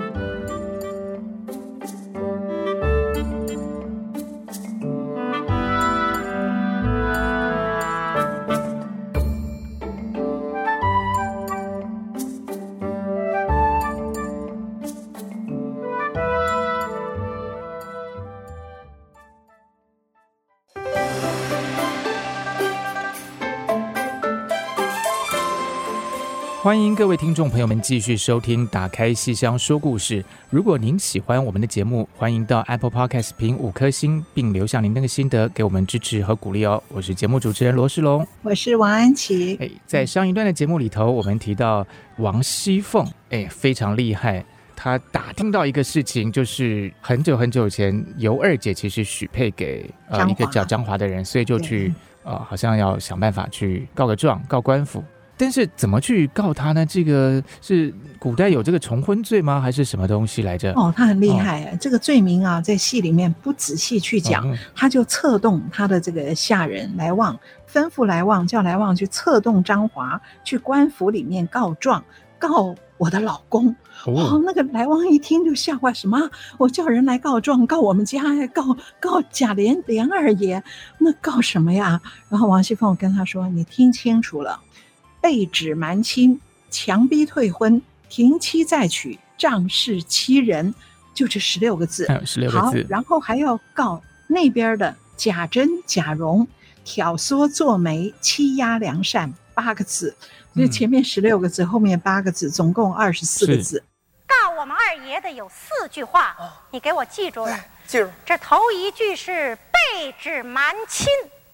[26.66, 30.24] 欢迎各位听众朋友们继续收听《打开戏箱说故事》。
[30.50, 36.82] 如果您喜欢我们的节目，欢迎到 Apple Podcast 评五颗星，并留下您那个心得，给我们支持和鼓励哦。
[36.88, 39.56] 我是节目主持人罗世龙，我是王安琪。
[39.62, 41.86] 哎，在上一段的节目里头，我们提到
[42.18, 44.44] 王熙凤，哎，非常厉害。
[44.76, 55.04] 她打听到一个事情，就是很久很久以前，尤二姐其实许配给呃一个叫张华的人，所以就去呃，好像要想办法去告个状，告官府。
[55.38, 56.86] 但是怎么去告他呢？
[56.86, 59.60] 这个是古代有这个重婚罪吗？
[59.60, 60.72] 还是什么东西来着？
[60.74, 67.38] 哦，他很厉害，哦、这个罪名啊，在戏里面不仔细去讲，哦、他就策动他的这个下人来旺，
[67.72, 72.04] 吩咐来旺，叫来旺去策动张华去官府里面告状，
[72.40, 73.76] 告我的老公。
[74.06, 76.30] 哦，哦，那个来旺一听就吓坏，什么？
[76.58, 78.22] 我叫人来告状，告我们家，
[78.54, 80.64] 告告贾琏琏二爷，
[81.00, 82.00] 那告什么呀？
[82.30, 84.60] 然后王熙凤跟他说：“你听清楚了。”
[85.26, 90.76] 被指瞒亲，强逼退婚，停妻再娶，仗势欺人，
[91.16, 92.08] 就这十六个字。
[92.08, 92.84] 还有十六个字。
[92.84, 96.48] 好，然后还要告那边的贾珍、贾蓉
[96.84, 100.16] 挑唆作媒，欺压良善，八个字。
[100.54, 103.84] 所以前面十六个字，嗯、后面八个字，总共二十四个字。
[104.28, 106.38] 告我们二爷的有四句话，
[106.70, 107.60] 你给我记住了。
[107.88, 108.08] 记住。
[108.24, 111.08] 这头一句是被指瞒亲，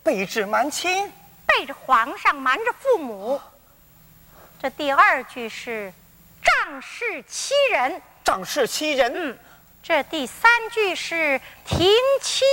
[0.04, 1.10] 被指瞒亲，
[1.48, 3.40] 背着皇上瞒着父母。
[4.62, 5.92] 这第二句是
[6.44, 9.12] 仗势欺人，仗势欺人。
[9.16, 9.36] 嗯，
[9.82, 11.90] 这第三句是停
[12.22, 12.46] 妻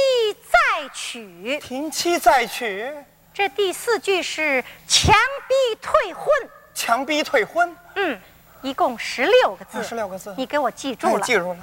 [0.51, 2.91] 再娶，停妻再娶。
[3.35, 5.15] 这第四句是强
[5.47, 6.25] 逼退婚，
[6.75, 7.77] 强逼退婚。
[7.97, 8.19] 嗯，
[8.63, 11.59] 一共十六个字，十六个字，你给我记住了，记住了。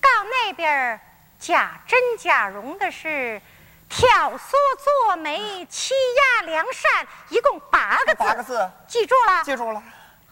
[0.00, 1.00] 告那边
[1.38, 3.40] 假真假容的是
[3.88, 5.94] 挑唆作媒，欺
[6.40, 8.18] 压良善，一共八个字。
[8.18, 9.44] 八个字，记住了。
[9.44, 9.82] 记住了。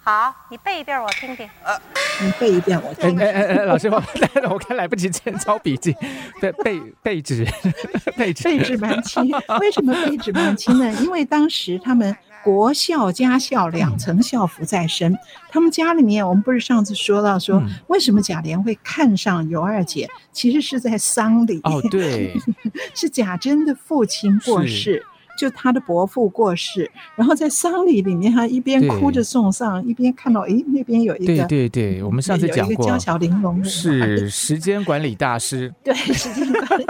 [0.02, 1.48] 好，你背一遍我听听。
[1.62, 1.80] 呃，
[2.20, 3.26] 你背一遍我听听。
[3.26, 4.02] 哎哎哎，老师，我
[4.50, 5.96] 我看来不及 签抄笔记。
[6.40, 7.46] 背背 背纸，
[8.14, 9.30] 背纸，背纸蛮轻。
[9.60, 10.92] 为什么背纸蛮轻呢？
[11.00, 12.14] 因为当时他们
[12.44, 15.16] 国孝家孝两层孝服在身，
[15.50, 20.09] 他们家里面，我们不是上次说到说，为什么贾琏会看上尤二姐？
[20.30, 21.59] 其实是在丧礼。
[21.64, 22.37] 哦，对，
[22.94, 25.02] 是贾珍的父亲过世。
[25.37, 36.85] 就他的伯父过世，然后在丧礼里面，他一边哭着送上，一边看到，哎，那边有一个，对对对，我们上次讲过，娇小玲珑的是 时间管理大师， 对，时间管理，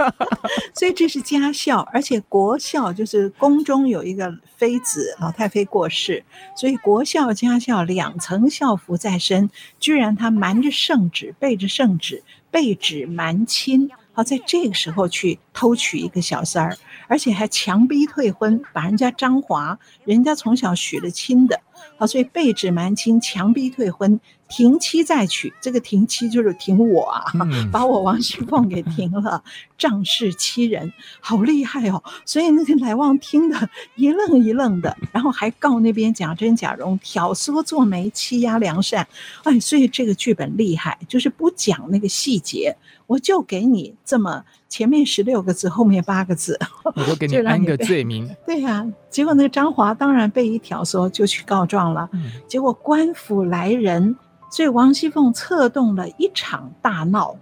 [0.73, 6.23] 所以这是家孝，而且国孝就是宫中有一个妃子，老太妃过世，
[6.55, 13.89] 所以国孝家孝两层孝服在身，居然他瞒着圣旨，背着圣旨，背旨瞒亲。
[14.15, 16.77] 好，在这个时候去偷娶一个小三儿，
[17.09, 21.59] 而且还强逼退婚，把人家张华，人家从小许了亲的，
[21.97, 24.19] 好，所以背指瞒亲，强逼退婚。
[24.47, 29.43] 停妻再娶，这个停妻就是停我啊，嗯、把我王熙凤给停了，
[29.75, 32.03] 仗势欺人，好厉害哦！
[32.25, 39.07] 所以那个来旺听得一愣一愣的，然后还告那边贾珍、贾蓉挑唆做媒，欺压良善。
[39.43, 46.59] 哎，所以这个剧本厉害，就是不讲那个细节，我就给你这么前面十六个字，后面八个字，
[46.95, 48.29] 我就给你 安个罪名。
[48.45, 52.09] 对呀、啊，结果那个张华当然被一挑唆，就去告状了。
[52.13, 54.15] 嗯、结果官府来人。
[54.51, 57.35] 所以王熙凤策动了一场大闹，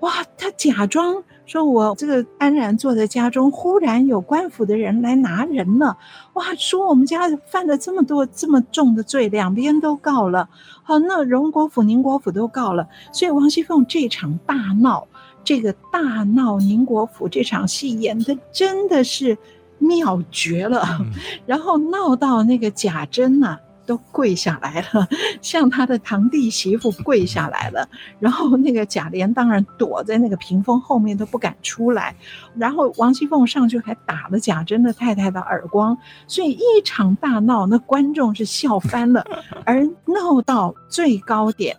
[0.00, 0.12] 哇！
[0.36, 5.96] 他假装说：“我这个安然坐在家中，忽然有官府的人来拿人了。”
[6.34, 6.54] 哇！
[6.56, 10.48] 说我们家犯了这么多这么重的罪，两边都告了。
[10.84, 12.86] 好，那荣国府、宁国府都告了。
[13.12, 15.06] 所以王熙凤这场大闹，
[15.42, 19.36] 这个大闹宁国府这场戏演的真的是
[19.78, 20.82] 妙绝了。
[21.00, 21.10] 嗯、
[21.44, 23.58] 然后闹到那个贾珍呢。
[23.88, 25.08] 都跪下来了，
[25.40, 27.88] 向他的堂弟媳妇跪下来了。
[28.20, 32.14] 然后那个贾琏当然躲在那个屏风后面都不敢出来。
[32.54, 35.96] 然后王熙凤上去还打了贾珍的太太的耳光，
[36.26, 39.26] 所以一场大闹，那观众是笑翻了。
[39.64, 41.74] 而闹到最高点，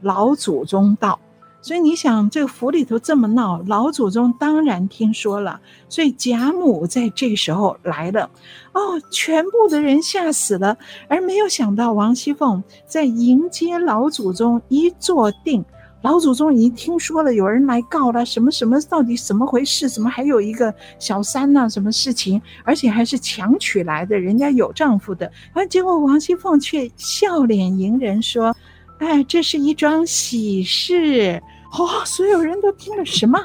[0.00, 1.20] 老祖宗到。
[1.64, 8.28] 所以你想，这个府里头这么闹，老祖宗当然听说了，所以贾母在这时候来了，
[8.74, 10.76] 哦，全部的人吓死了，
[11.08, 15.64] 而没有想到王熙凤在迎接老祖宗一坐定，
[16.02, 19.88] 老祖宗已经听说了有人来告了，什么什么到底怎么回事？
[19.88, 21.66] 怎么还有一个小三呢？
[21.70, 22.42] 什么事情？
[22.62, 28.54] 而且还是强娶来的，人家有丈夫的，而结果王熙凤却笑脸迎人说
[29.00, 31.42] ：“哎，这是一桩喜事。”
[31.76, 33.38] 哦，所有人都听了什么？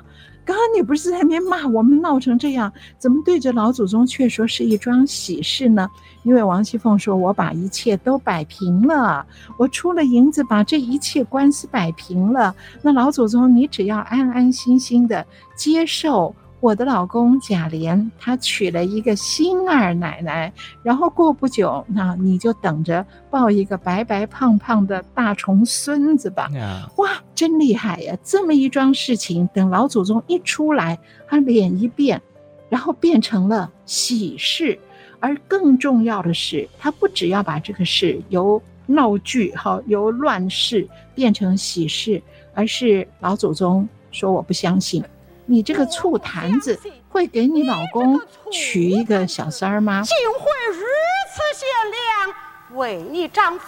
[0.46, 5.88] 刚刚你不是在那边骂我们闹成这样，怎么对着老祖宗却说是一桩喜事呢？
[6.24, 9.26] 因为王熙凤说：“我把一切都摆平了，
[9.58, 12.56] 我出了银子，把这一切官司摆平了。
[12.82, 20.52] 那老祖宗，你只要安安心心的接受。”我的老公贾琏，他娶了一个新二奶奶，
[20.84, 26.50] 然后过不久，那你就等着抱一个白白胖胖的大重孙子吧。
[26.98, 28.18] 哇，真厉害呀！
[28.24, 32.22] 这么一桩事情，等老祖宗一出来，他脸一变，
[32.68, 34.78] 然后变成了喜事。
[35.22, 42.22] 而更重要的是，他不只要把这个事由闹剧哈，由乱世变成喜事，
[42.54, 45.02] 而是老祖宗说我不相信。
[45.50, 50.04] 你这个醋坛子会给你老公娶一个小三儿吗？
[50.04, 50.86] 竟会如
[51.34, 53.66] 此贤良，为你丈夫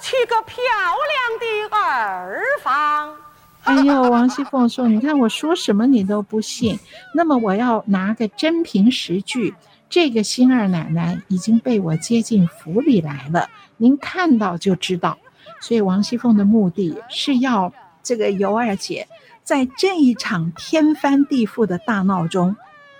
[0.00, 3.14] 娶个漂亮的儿房。
[3.62, 6.76] 哎呦，王熙凤说：“你看我说什么你都不信，
[7.14, 9.54] 那么我要拿个真凭实据。
[9.88, 15.16] 这个新二奶奶已经被我接进府里来了，您看到就知道。
[15.60, 19.06] 所以王熙凤的目的是要这个尤二姐。”
[19.48, 22.54] 在这一场天翻地覆的大闹中，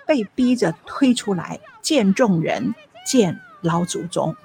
[0.07, 2.73] 被逼着推出来见众人，
[3.05, 4.35] 见老祖宗，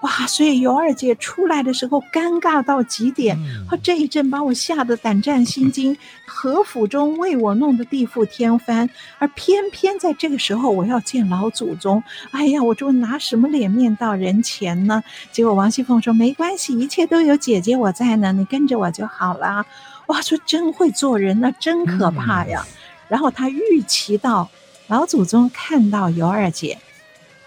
[0.00, 0.26] 哇！
[0.26, 3.38] 所以尤二姐出来的时候尴尬到极点，
[3.70, 5.96] 和这一阵把我吓得胆战心惊。
[6.26, 15.04] 何府中为我弄得地覆天翻，而偏偏在这个时候我要见老祖宗，哎呀，我就拿什么脸面到人前呢？
[15.30, 19.64] 结果王熙凤说：“没关系，一切都有姐姐我在呢，你跟着我就好了。”
[20.06, 22.64] 哇，说真会做人，那真可怕呀！
[22.66, 22.72] 嗯、
[23.08, 24.50] 然后他预期到
[24.88, 26.78] 老祖宗看到尤二姐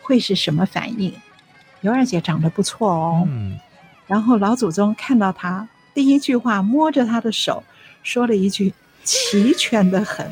[0.01, 1.13] 会是什么反应？
[1.81, 3.23] 尤二姐长得不错哦。
[3.27, 3.59] 嗯。
[4.07, 7.63] 然后老祖宗看到她，第一句话摸着她的手，
[8.03, 10.31] 说了一句：“齐全的很。”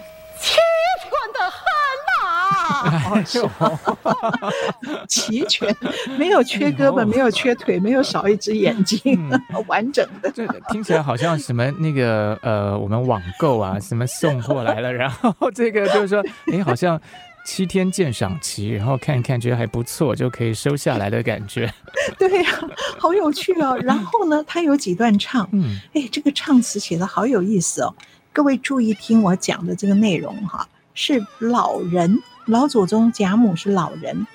[5.07, 5.75] 齐全，
[6.17, 10.31] 没有缺胳膊，没有缺腿，没有少一只眼睛，嗯、 完整的。
[10.31, 16.99] 这听起来好像什么那个呃，我们网购啊，什么送货来了，然后这个就是说，哎，好像
[17.45, 21.71] 七天鉴赏期，然后看一看觉得还不错，就可以收下来的感觉。
[22.17, 23.77] 对呀、啊，好有趣哦。
[23.81, 27.93] 然后呢，他有几段唱，嗯，哎，这个唱词写的好有意思哦。
[28.31, 32.21] 各位注意听我讲的这个内容哈，是老人。
[32.45, 34.27] 老祖宗贾母是老人，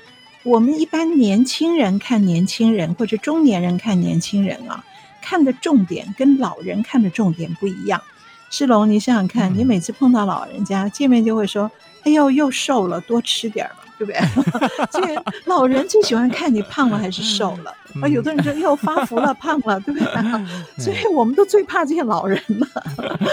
[0.42, 4.82] 我们一般年轻人看年轻人，或者中年人看年轻人啊，
[5.20, 8.02] 看的重点跟老人看的重点不一样。
[8.50, 11.70] 世龙，你想想看，嗯、你每次碰到老人家见面就会说
[12.04, 14.20] ：“哎呦，又瘦了，多吃点吧。”对不对？
[14.90, 17.74] 所以老人最喜欢看你胖了还是瘦了。
[18.00, 20.44] 啊，有的人说又发福了，胖了，对不对？
[20.82, 22.68] 所以我们都最怕这些老人了，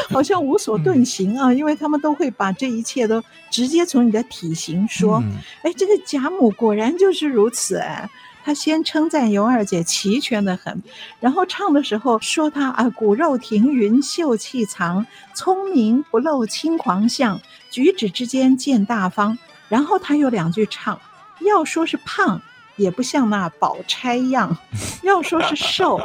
[0.10, 5.24] 好像无所遁形啊，因为他们都会把这一切都直接从你的体型说。
[5.62, 8.10] 哎，这个贾母果然就是如此哎。
[8.44, 10.84] 他先称赞尤二姐齐全的很，
[11.20, 19.36] 然后唱的时候说她啊骨肉停云秀气藏，聪明不露轻狂相，举止之间见大方。
[19.70, 21.00] 然后他有两句唱，
[21.42, 22.42] 要说是胖，
[22.76, 24.50] 也不像那宝钗样；
[25.04, 26.00] 要说是瘦，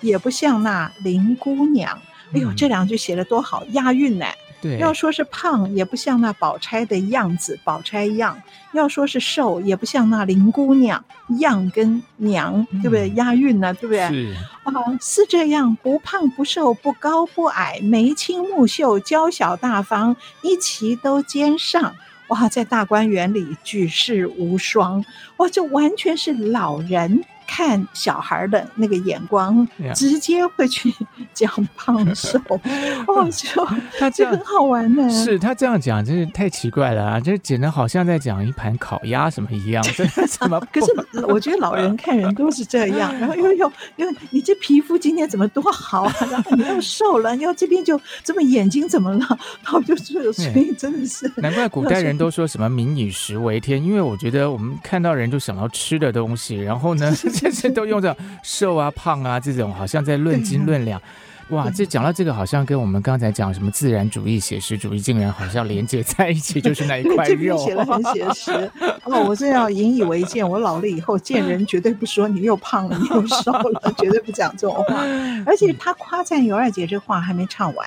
[0.00, 1.98] 也不像那林姑娘。
[2.34, 4.26] 哎呦，这两句写的多好，押韵呢。
[4.62, 8.36] 对，要说是胖，也不像那宝钗的样子，宝钗样；
[8.72, 11.04] 要说是瘦，也不像那林姑娘
[11.40, 13.10] 样跟娘，对不对？
[13.10, 14.08] 押韵呢，对不对？
[14.08, 21.92] 是啊，是这样，不胖不瘦，不高不矮，眉清目秀，娇小大方，一齐都兼上。
[22.32, 25.04] 哇，在大观园里举世无双，
[25.36, 27.22] 哇，这完全是老人
[27.54, 30.90] 看小孩的那个眼光，直接会去
[31.34, 32.40] 讲胖瘦，
[33.06, 33.62] 哦，就
[33.98, 35.06] 他这很好玩呢。
[35.10, 37.20] 是他这样讲，真是太奇怪了啊！
[37.20, 40.58] 这简直好像在讲一盘烤鸭什么一样， 这怎么？
[40.72, 46.14] 可是我觉得老人看人都是这样，然后又又 又，你这皮肤今天怎么多好啊？
[46.30, 49.26] 然后你又瘦了，又这边就这么眼睛怎么了？
[49.62, 57.14] 然后就是所以真的是难怪古代人都说什么“民以食为天”，因为我觉得我们看到人就想到吃的东西，然后呢。
[57.50, 61.00] 这些都用着瘦啊、胖啊这种，好像在论斤论两。
[61.48, 67.58] 哇，这讲到这个，好像跟我们刚才讲什么自然主义、写实主义，竟然好像连接在一起，就是那一块肉。
[67.58, 68.70] 写的很写实。
[69.04, 75.04] 哦，我这要引以为戒，我老了以后见人绝对不说你又胖了，你又瘦了，绝对不讲这种话。
[75.44, 77.86] 而且他夸赞尤二姐这话还没唱完，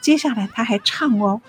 [0.00, 1.40] 接下来他还唱哦，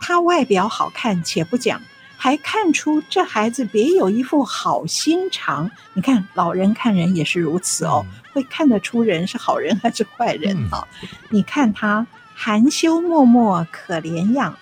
[0.00, 1.80] 他外表好看且不讲。
[2.22, 5.70] 还看出这孩子别有一副好心肠。
[5.94, 8.04] 你看，老人看人也是如此哦，
[8.34, 10.86] 会看得出人是好人还是坏人啊？
[11.30, 14.54] 你看他含羞脉脉可怜样，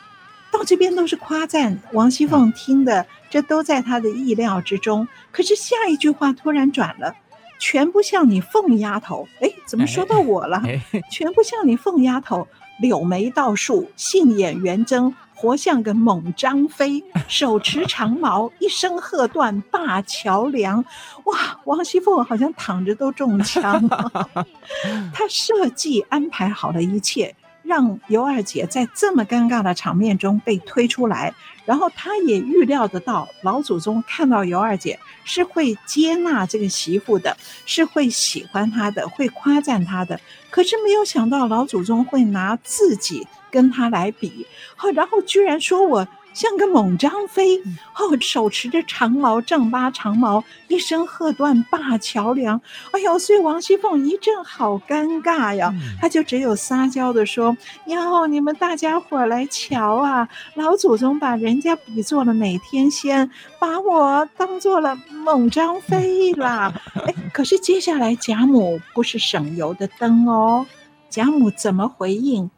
[0.53, 1.77] 到这边都是夸赞。
[1.93, 5.09] 王熙凤听的这都在她的意料之中。
[5.33, 7.13] 可是下一句话突然转了，
[7.59, 9.27] 全不像你凤丫头。
[9.41, 10.63] 哎，怎么说到我了？
[11.11, 12.47] 全不像你凤丫头，
[12.81, 15.13] 柳眉倒竖，杏眼圆睁。
[15.41, 20.85] 活像个猛张飞，手持长矛，一声喝断大桥梁。
[21.27, 24.29] 哇，王熙凤好像躺着都中枪啊。
[25.15, 31.33] 他设计安排好了一切，让尤二姐在这么尴尬的场面中被推出来。
[31.69, 40.19] 然后他也预料得到，老祖宗看到尤二姐是会接纳这个媳妇的，是会喜欢她的，会夸赞她的。
[40.49, 43.27] 可是没有想到，老祖宗会拿自己。
[43.51, 44.47] 跟她来比，
[44.95, 46.07] 然后居然说我
[46.39, 47.59] 像个猛张飞，
[47.97, 52.61] 哦，手持着长矛，丈八长矛，一声喝断灞桥梁。
[52.93, 63.29] 哎呦，所以王熙凤一阵好尴尬呀，她就只有撒娇的说：“哟，你们大家伙来瞧啊，老祖宗把人家比作了美天仙，
[63.59, 66.73] 把我当做了猛张飞啦。
[67.05, 70.65] ”哎，可是接下来贾母不是省油的灯哦，
[71.11, 72.49] 贾母怎么回应？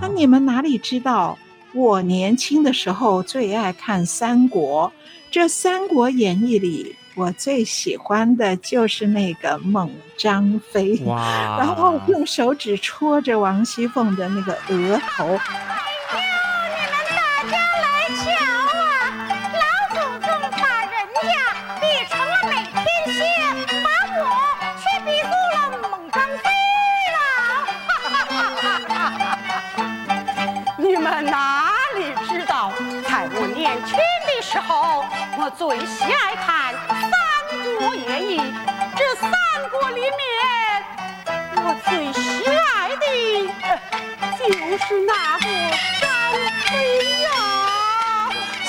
[0.00, 1.36] 那、啊、你们哪里知道？
[1.74, 4.90] 我年轻的时候最爱看《三国》，
[5.30, 10.96] 这《三国演义》里，我最喜欢的就是那个猛张飞。
[11.04, 11.58] 哇！
[11.60, 15.38] 然后用手指戳着王熙凤的那个额头。
[35.68, 37.10] 最喜爱看《三
[37.76, 38.38] 国演义》，
[38.96, 39.30] 这三
[39.70, 40.10] 国里面，
[41.56, 43.04] 我最喜爱的
[44.38, 44.48] 就
[44.78, 45.44] 是那个
[46.00, 46.08] 张
[46.64, 46.72] 飞
[47.20, 47.28] 呀。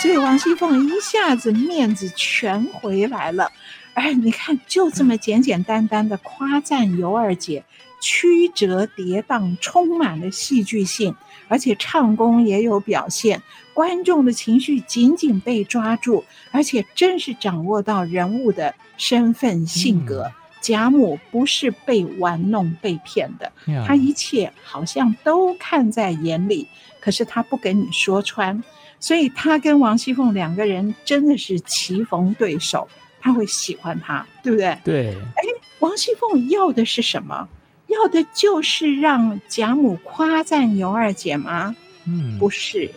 [0.01, 3.49] 所以王熙凤一下子面子全回来了。
[3.93, 7.63] 哎，你看，就这么简简单单的夸赞尤二姐，
[8.01, 11.15] 曲折跌宕，充满了戏剧性，
[11.49, 13.41] 而且唱功也有表现。
[13.73, 20.31] 观众的情绪紧紧被抓住，而且真是掌握到人物的身份性格。
[20.61, 23.49] 贾母不是被玩弄、被骗的，
[23.87, 26.67] 她一切好像都看在眼里，
[26.99, 28.61] 可是她不跟你说穿，
[28.99, 32.85] 所以她跟王熙凤两个人真的是棋逢对手，
[33.21, 34.77] 她会喜欢她，对不对？
[34.83, 35.15] 对。
[35.15, 35.43] 哎，
[35.79, 37.47] 王熙凤要的是什么？
[37.89, 41.75] 要的就是让贾母夸赞尤二姐吗？
[42.05, 42.89] 嗯，不是。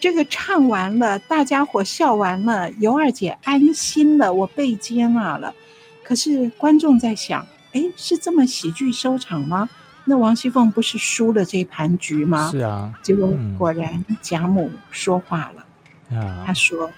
[0.00, 5.54] 这个唱完了，大家伙笑完了，尤二姐安心了，我被接纳了。
[6.02, 9.68] 可是观众在想，哎，是这么喜剧收场吗？
[10.04, 12.50] 那王熙凤不是输了这盘局吗？
[12.50, 12.92] 是啊。
[13.02, 16.92] 结果果然贾母说话了，啊，她说：“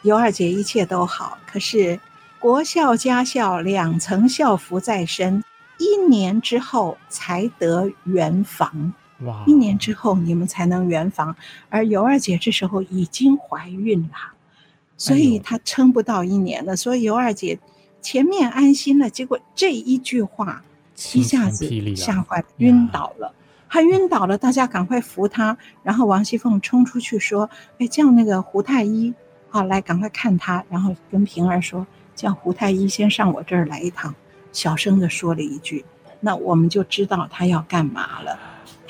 [0.00, 2.00] 尤二姐一切都好，可是
[2.38, 5.44] 国孝家孝两层孝服在身，
[5.78, 8.92] 一年之后才得圆房。”
[9.24, 9.42] 哇！
[9.48, 11.34] 一年之后你们才能圆房，
[11.70, 14.34] 而尤二姐这时候已经怀孕了，
[14.96, 16.76] 所以她撑不到一年了。
[16.76, 17.58] 所以尤二姐
[18.00, 20.62] 前面安心了，结果这一句话
[21.14, 23.34] 一下子吓坏，晕倒了。
[23.68, 25.58] 她晕倒了，大家赶快扶她。
[25.82, 27.50] 然后王熙凤冲出去说
[27.80, 29.12] ：“哎，叫那个胡太医，
[29.48, 34.14] 好来赶快看她。”然后跟平儿说：“叫胡太医先上我这儿来一趟。”
[34.52, 35.84] 小声的说了一句，
[36.20, 38.38] 那我们就知道他要干嘛了。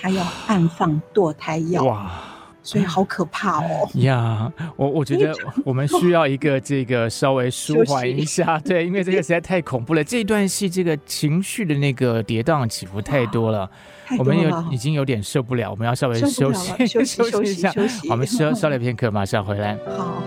[0.01, 2.09] 他要暗放堕胎药哇，
[2.63, 3.91] 所以好可怕哦！
[3.95, 5.35] 呀，我我觉得
[5.65, 10.05] 我们需要一个这个稍微 舒缓一下，对，因为这个实在太恐怖了。
[10.05, 13.69] 这一段戏这个情绪的那个跌宕起伏太多了，
[14.19, 17.75] 我们有已经有点受不了，我们要稍微休息休息 休息一下，
[18.09, 19.77] 我们稍 稍待片刻，马上回来。
[19.89, 20.23] 好。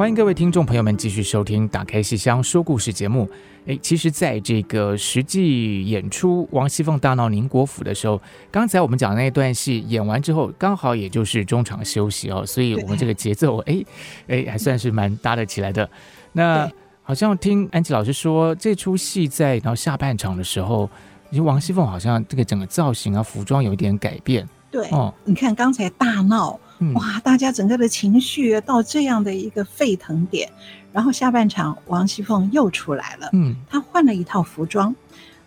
[0.00, 3.28] 欢迎各位听众朋友们继续收听《打开戏箱说故事》节目。
[3.66, 8.18] 诶，其实，在这个实际演出王熙凤大闹宁国府的时候，
[8.50, 13.86] 刚才我们讲的那一段戏演完之后，刚好也就是中场休息哦，所以我们这个节奏，诶
[14.28, 15.86] 诶，还算是蛮搭得起来的。
[16.32, 16.66] 那
[17.02, 20.88] 好像听安琪老师说，这出戏在然后下半场的时候，
[21.28, 24.48] 因为王熙凤好像这个整个造型啊、服装有一点改变。
[24.70, 26.58] 对，哦，你看刚才大闹。
[26.94, 27.20] 哇！
[27.20, 30.50] 大家整个的情绪到这样的一个沸腾点，
[30.92, 34.94] 然后下半场王熙凤又出来了，嗯，她换了一套服装。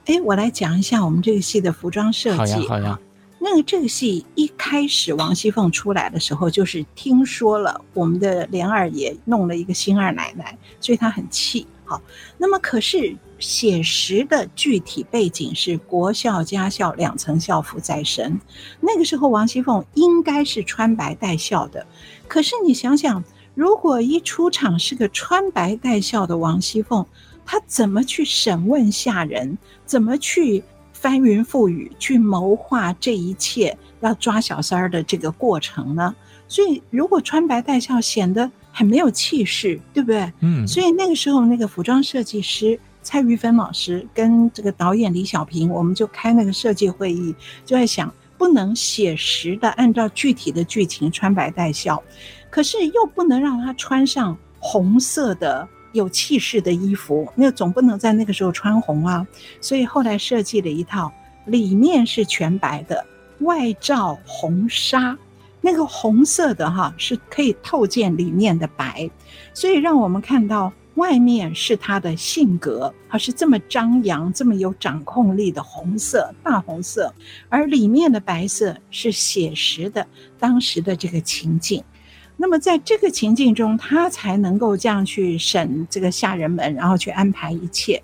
[0.06, 2.54] 哎，我来讲一下我们这个戏的服装设计。
[2.54, 3.00] 好呀，好呀。
[3.40, 11.68] 那个这个戏一开始王熙凤出来的时候，就是听说了我们的琏二爷弄了一个新二奶奶，所以她很气。
[11.84, 12.02] 好，
[12.38, 13.16] 那么可是。
[13.44, 18.40] 写实的具体背景是国校家校两层校服在身，
[18.80, 21.86] 那个时候王熙凤应该是穿白带孝的。
[22.26, 23.22] 可是你想想，
[23.54, 27.06] 如果一出场是个穿白带孝的王熙凤，
[27.46, 29.58] 她怎么去审问下人？
[29.86, 30.64] 怎么去
[30.94, 36.16] 翻云覆雨去谋划这一切要抓小三儿的这个过程呢？
[36.48, 40.32] 所以，如果穿白带孝显得很没有气势，对不对？
[40.40, 40.66] 嗯。
[40.66, 42.80] 所以那个时候，那个服装设计师。
[43.04, 47.36] 蔡玉芬老师跟这个导演李小平，我们就开那个设计会议，
[47.66, 52.02] 就在想，不能写实的按照具体的剧情穿白带孝，
[52.50, 59.28] 可是又不能让他穿上红色的有气势的衣服，那总不能在那个时候穿红啊。
[59.60, 61.12] 所以后来设计了一套，
[61.46, 63.06] 里面是全白的，
[63.40, 65.18] 外罩红纱，
[65.60, 69.12] 那个红色的哈是可以透见里面的白，
[69.54, 70.72] 所以让我们看到。
[70.96, 77.14] 外面是他的性格，他是这么张扬、这么有掌控力的红色、大红色，
[77.50, 80.06] 而里面的白色是写实的
[80.40, 81.84] 当时的这个情境。
[82.38, 88.02] 那么在这个情境中，他才能够这样去审这个下人们，然后去安排一切。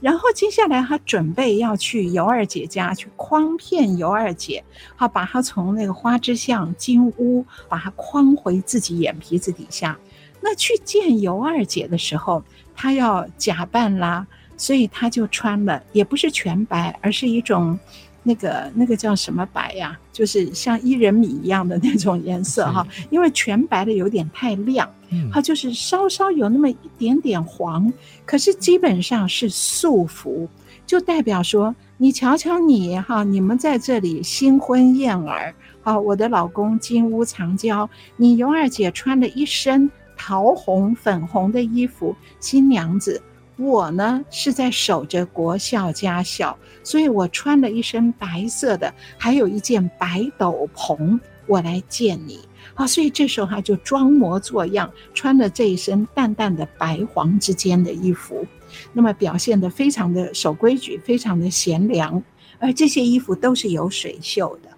[0.00, 4.64] 然后接下来他准备要去尤二姐家去诓骗尤二姐，
[4.96, 9.96] 好把她从那个花之巷金屋把她诓回自己眼皮子底下。
[10.42, 12.42] 那去见尤二姐的时候，
[12.74, 14.26] 她要假扮啦，
[14.56, 17.78] 所以她就穿了，也不是全白，而是一种
[18.24, 19.96] 那个那个叫什么白呀？
[20.12, 22.86] 就是像薏仁米一样的那种颜色哈。
[23.10, 24.92] 因为全白的有点太亮，
[25.32, 27.92] 它就是稍稍有那么一点点黄，
[28.26, 30.48] 可是基本上是素服，
[30.84, 39.90] 就代表说你瞧瞧你哈，你们在这里新婚燕尔，好，我的老公金屋藏娇，你尤二姐穿了一身。
[40.24, 43.20] 桃红、粉红的衣服，新娘子，
[43.56, 51.18] 我呢是在守着国孝家孝，所以我穿了一身白色的，还有一件白斗篷，
[51.48, 52.38] 我来见你
[52.74, 52.86] 啊。
[52.86, 58.46] 所以这时候他就装模作样，穿了这一身淡淡的白黄之间的衣服，
[58.92, 62.22] 那么表现得非常的守规矩，非常的贤良，
[62.60, 64.68] 而这些衣服都是有水绣的。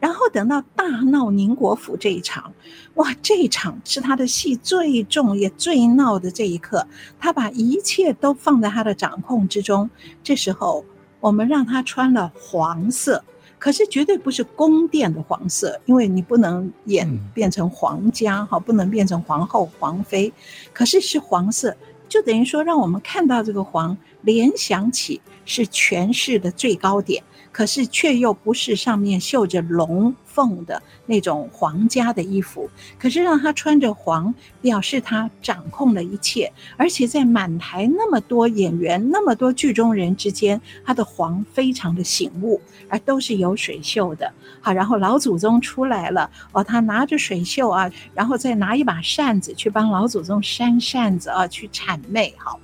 [0.00, 2.52] 然后等到大闹宁国府这一场，
[2.94, 6.86] 哇，这一场是他的戏最重也最闹的这一刻，
[7.18, 9.90] 他把一切都放在他的掌控之中。
[10.22, 10.84] 这时候，
[11.18, 13.24] 我们让他穿了黄色，
[13.58, 20.32] 可是绝对不是宫殿的黄色，因为你不能演变成皇家哈，不能变成皇后、皇妃，
[20.72, 21.76] 可是是黄色，
[22.08, 27.20] 就等于说让我们看到这个黄，联想起是权势的最高点。
[27.58, 44.32] 可是却又不是上面绣着龙凤的那种皇家的衣服，可是让他穿着黄，表示他掌控了一切，而且在满台那么多演员、那么多剧中人之间，他的黄非常的醒目，而都是有水袖的。
[44.60, 52.32] 好，然后老祖宗出来了，哦，他拿着水袖啊，然后再拿一把扇子去帮老祖宗扇扇子啊，去谄媚。
[52.38, 52.60] 好，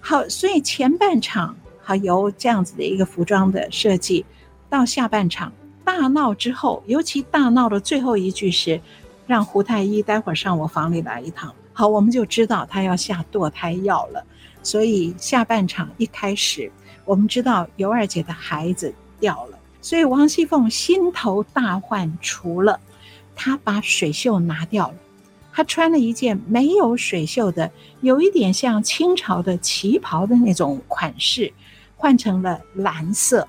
[0.00, 1.54] 好，所以前半场。
[1.96, 4.24] 由这样子的一个服装的设计，
[4.68, 5.52] 到下半场
[5.84, 8.80] 大闹之后，尤其大闹的最后一句是
[9.26, 11.54] 让胡太医待会儿上我房里来一趟。
[11.72, 14.24] 好，我们就知道他要下堕胎药了。
[14.62, 16.70] 所以下半场一开始，
[17.04, 22.78] 我们知道尤二姐的孩子掉了，所以王熙凤心头大患，除了
[23.34, 24.94] 她把水袖拿掉了。
[25.52, 27.70] 她穿了一件没有水袖的，
[28.02, 31.52] 有一点像清朝的旗袍的那种款式，
[32.02, 33.46] 换成了蓝色。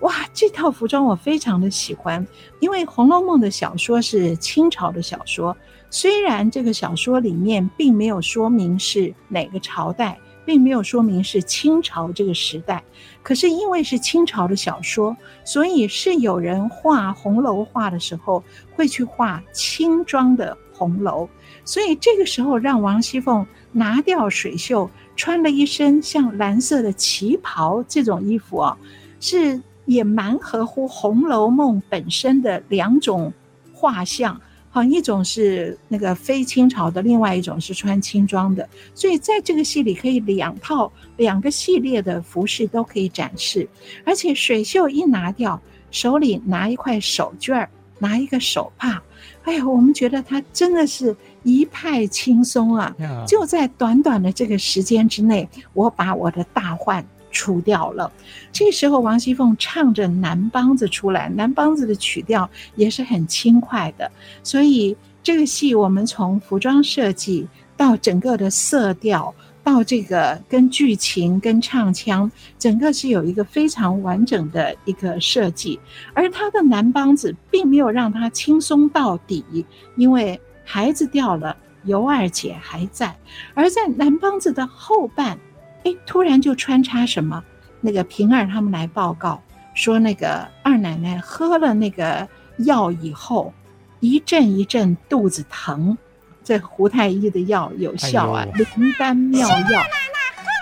[0.00, 2.26] 哇，这套服装我非常的喜欢，
[2.58, 5.56] 因为《红楼梦》的小说是清朝的小说，
[5.88, 12.82] 虽然这个小说里面并没有说明是哪个朝代，并没有说明是清朝这个时代，
[13.22, 18.42] 可是因为是清朝的小说，所以是有人画红楼画的时候
[18.74, 21.28] 会去画清装的红楼。
[21.64, 28.76] 所以这个时候，让王熙凤拿掉水袖，穿了一身像蓝色的旗袍这种衣服啊，
[29.20, 33.32] 是也蛮合乎《红楼梦》本身的两种
[33.72, 34.40] 画像。
[34.70, 38.68] 好，一种是那个非清朝的，另外一种是穿清装的。
[38.94, 43.68] 所以在这个戏里，可以两套两个系列的服饰都可以展示，
[44.04, 45.60] 而且水袖一拿掉，
[45.90, 47.68] 手里拿一块手绢儿，
[47.98, 49.02] 拿一个手帕。
[49.44, 52.94] 哎呀，我们觉得他真的是一派轻松啊！
[53.26, 58.10] 就在短短的这个时间之内，我把我的大患除掉了。
[58.52, 64.10] 这时候，王熙凤唱着南梆子出来，南梆子的曲调也是很轻快的。
[64.44, 69.34] 所以，这个戏我们从服装设计到整个的色调。
[69.64, 75.78] 到这个跟剧情跟唱腔，整个是有一个非常完整的一个设计，
[76.14, 79.64] 而他的南梆子并没有让他轻松到底，
[79.96, 83.16] 因为孩子掉了，尤二姐还在，
[83.54, 85.38] 而在南梆子的后半，
[85.84, 87.42] 哎，突然就穿插什么？
[87.80, 89.42] 那个平儿他们来报告
[89.74, 93.52] 说，那个二奶奶喝了那个药以后，
[94.00, 95.96] 一阵一阵肚子疼。
[96.44, 99.82] 这胡太医的药有效啊，灵丹妙药。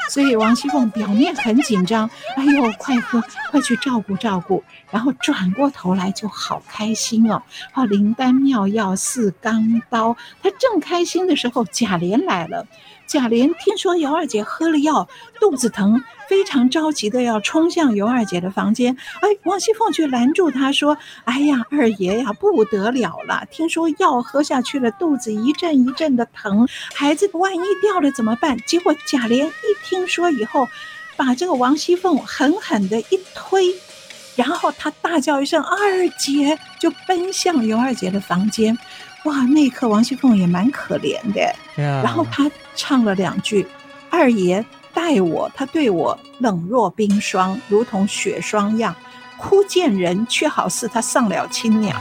[0.08, 3.22] 所以王熙凤表面很紧张，哎呦，快喝，
[3.52, 4.64] 快去照顾照顾。
[4.90, 7.40] 然后转过头来就好开心哦，
[7.72, 10.16] 啊，灵丹妙药似钢刀。
[10.42, 12.66] 她正开心的时候，贾琏来了。
[13.10, 15.08] 贾琏听说尤二姐喝了药，
[15.40, 18.96] 肚子疼，非常着急的要冲向尤二姐的房间。
[19.20, 20.96] 哎，王熙凤却拦住她说
[21.26, 23.44] ：“哎呀，二爷呀，不得了了！
[23.50, 30.68] 听说药喝下去了，肚子一阵一阵的疼，孩子万一掉了怎么办？”结果贾琏一听说以后，
[31.16, 33.74] 把这个王熙凤狠狠的一推，
[34.36, 38.78] 然后他大叫一声“二姐”，就奔向尤二姐的房间。
[39.24, 41.54] 哇，那一刻王熙凤也蛮可怜的。
[41.76, 43.66] 然后她唱了两句
[44.10, 44.64] ：“二爷
[44.94, 48.94] 待我，他对我冷若冰霜，如同雪霜样，
[49.36, 52.00] 哭见人，却好似他丧了亲娘。”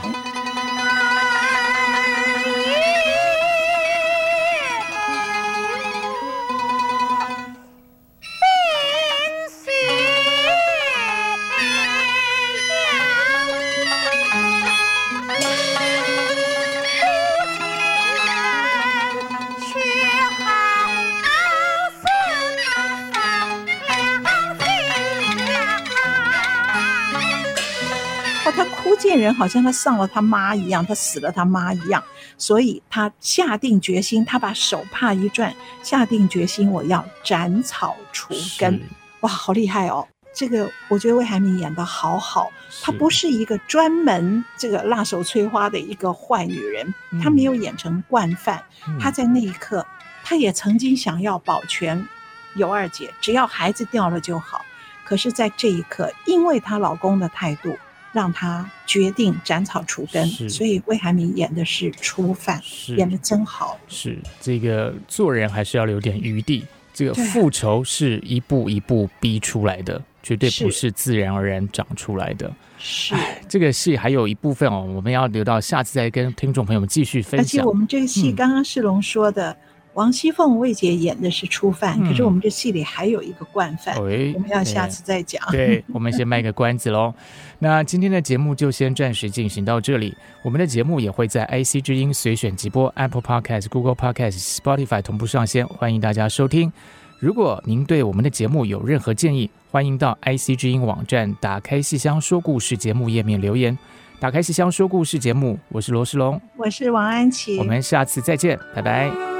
[29.16, 32.02] 人好像他上了他妈一样，他死了他妈一样，
[32.36, 38.80] 所以他下定决心，他把手帕一转，下定决心我要斩草除根。
[39.20, 40.06] 哇，好厉害哦！
[40.32, 42.50] 这个我觉得魏海敏演的好好，
[42.82, 48.62] 她不是一个专门这个辣手摧花的一个坏女人，她没有演成惯犯，
[49.00, 49.84] 她在那一刻，
[50.22, 52.06] 她也曾经想要保全
[52.54, 54.64] 尤二姐，只要孩子掉了就好。
[55.04, 57.76] 可是，在这一刻，因为她老公的态度。
[58.12, 60.26] 让他决定斩草除根。
[60.48, 62.60] 所以魏海明演的是初犯，
[62.96, 63.78] 演的真好。
[63.88, 66.64] 是这个做人还是要留点余地。
[66.92, 72.52] 这个复仇是一步一步逼出来的，绝对不是自然而然长出来的。
[72.78, 73.14] 是，
[73.48, 77.60] 这个戏还有一部分哦，我们要留到下次再跟听众朋友们继续分享。
[77.60, 79.50] 而且我们这个戏，刚刚世龙说的。
[79.52, 79.56] 嗯
[79.94, 85.42] 王熙凤魏姐演的是初犯，嗯，可是我们这戏里还有一个惯犯，哎，我们要下次再讲。
[85.50, 87.12] 对，我们先卖个关子喽。
[87.58, 90.16] 那今天的节目就先暂时进行到这里。
[90.42, 96.72] 我们的节目也会在 IC 之音随选直播、Apple Podcast、Google Podcast、Spotify 同步上线，欢迎大家收听。
[97.18, 103.76] 如果您对我们的节目有任何建议，欢迎到 IC 之音网站打开戏箱说故事节目页面留言。
[104.20, 109.39] 打开戏箱说故事节目，我是罗世龙，我是王安琪，我们下次再见，拜拜。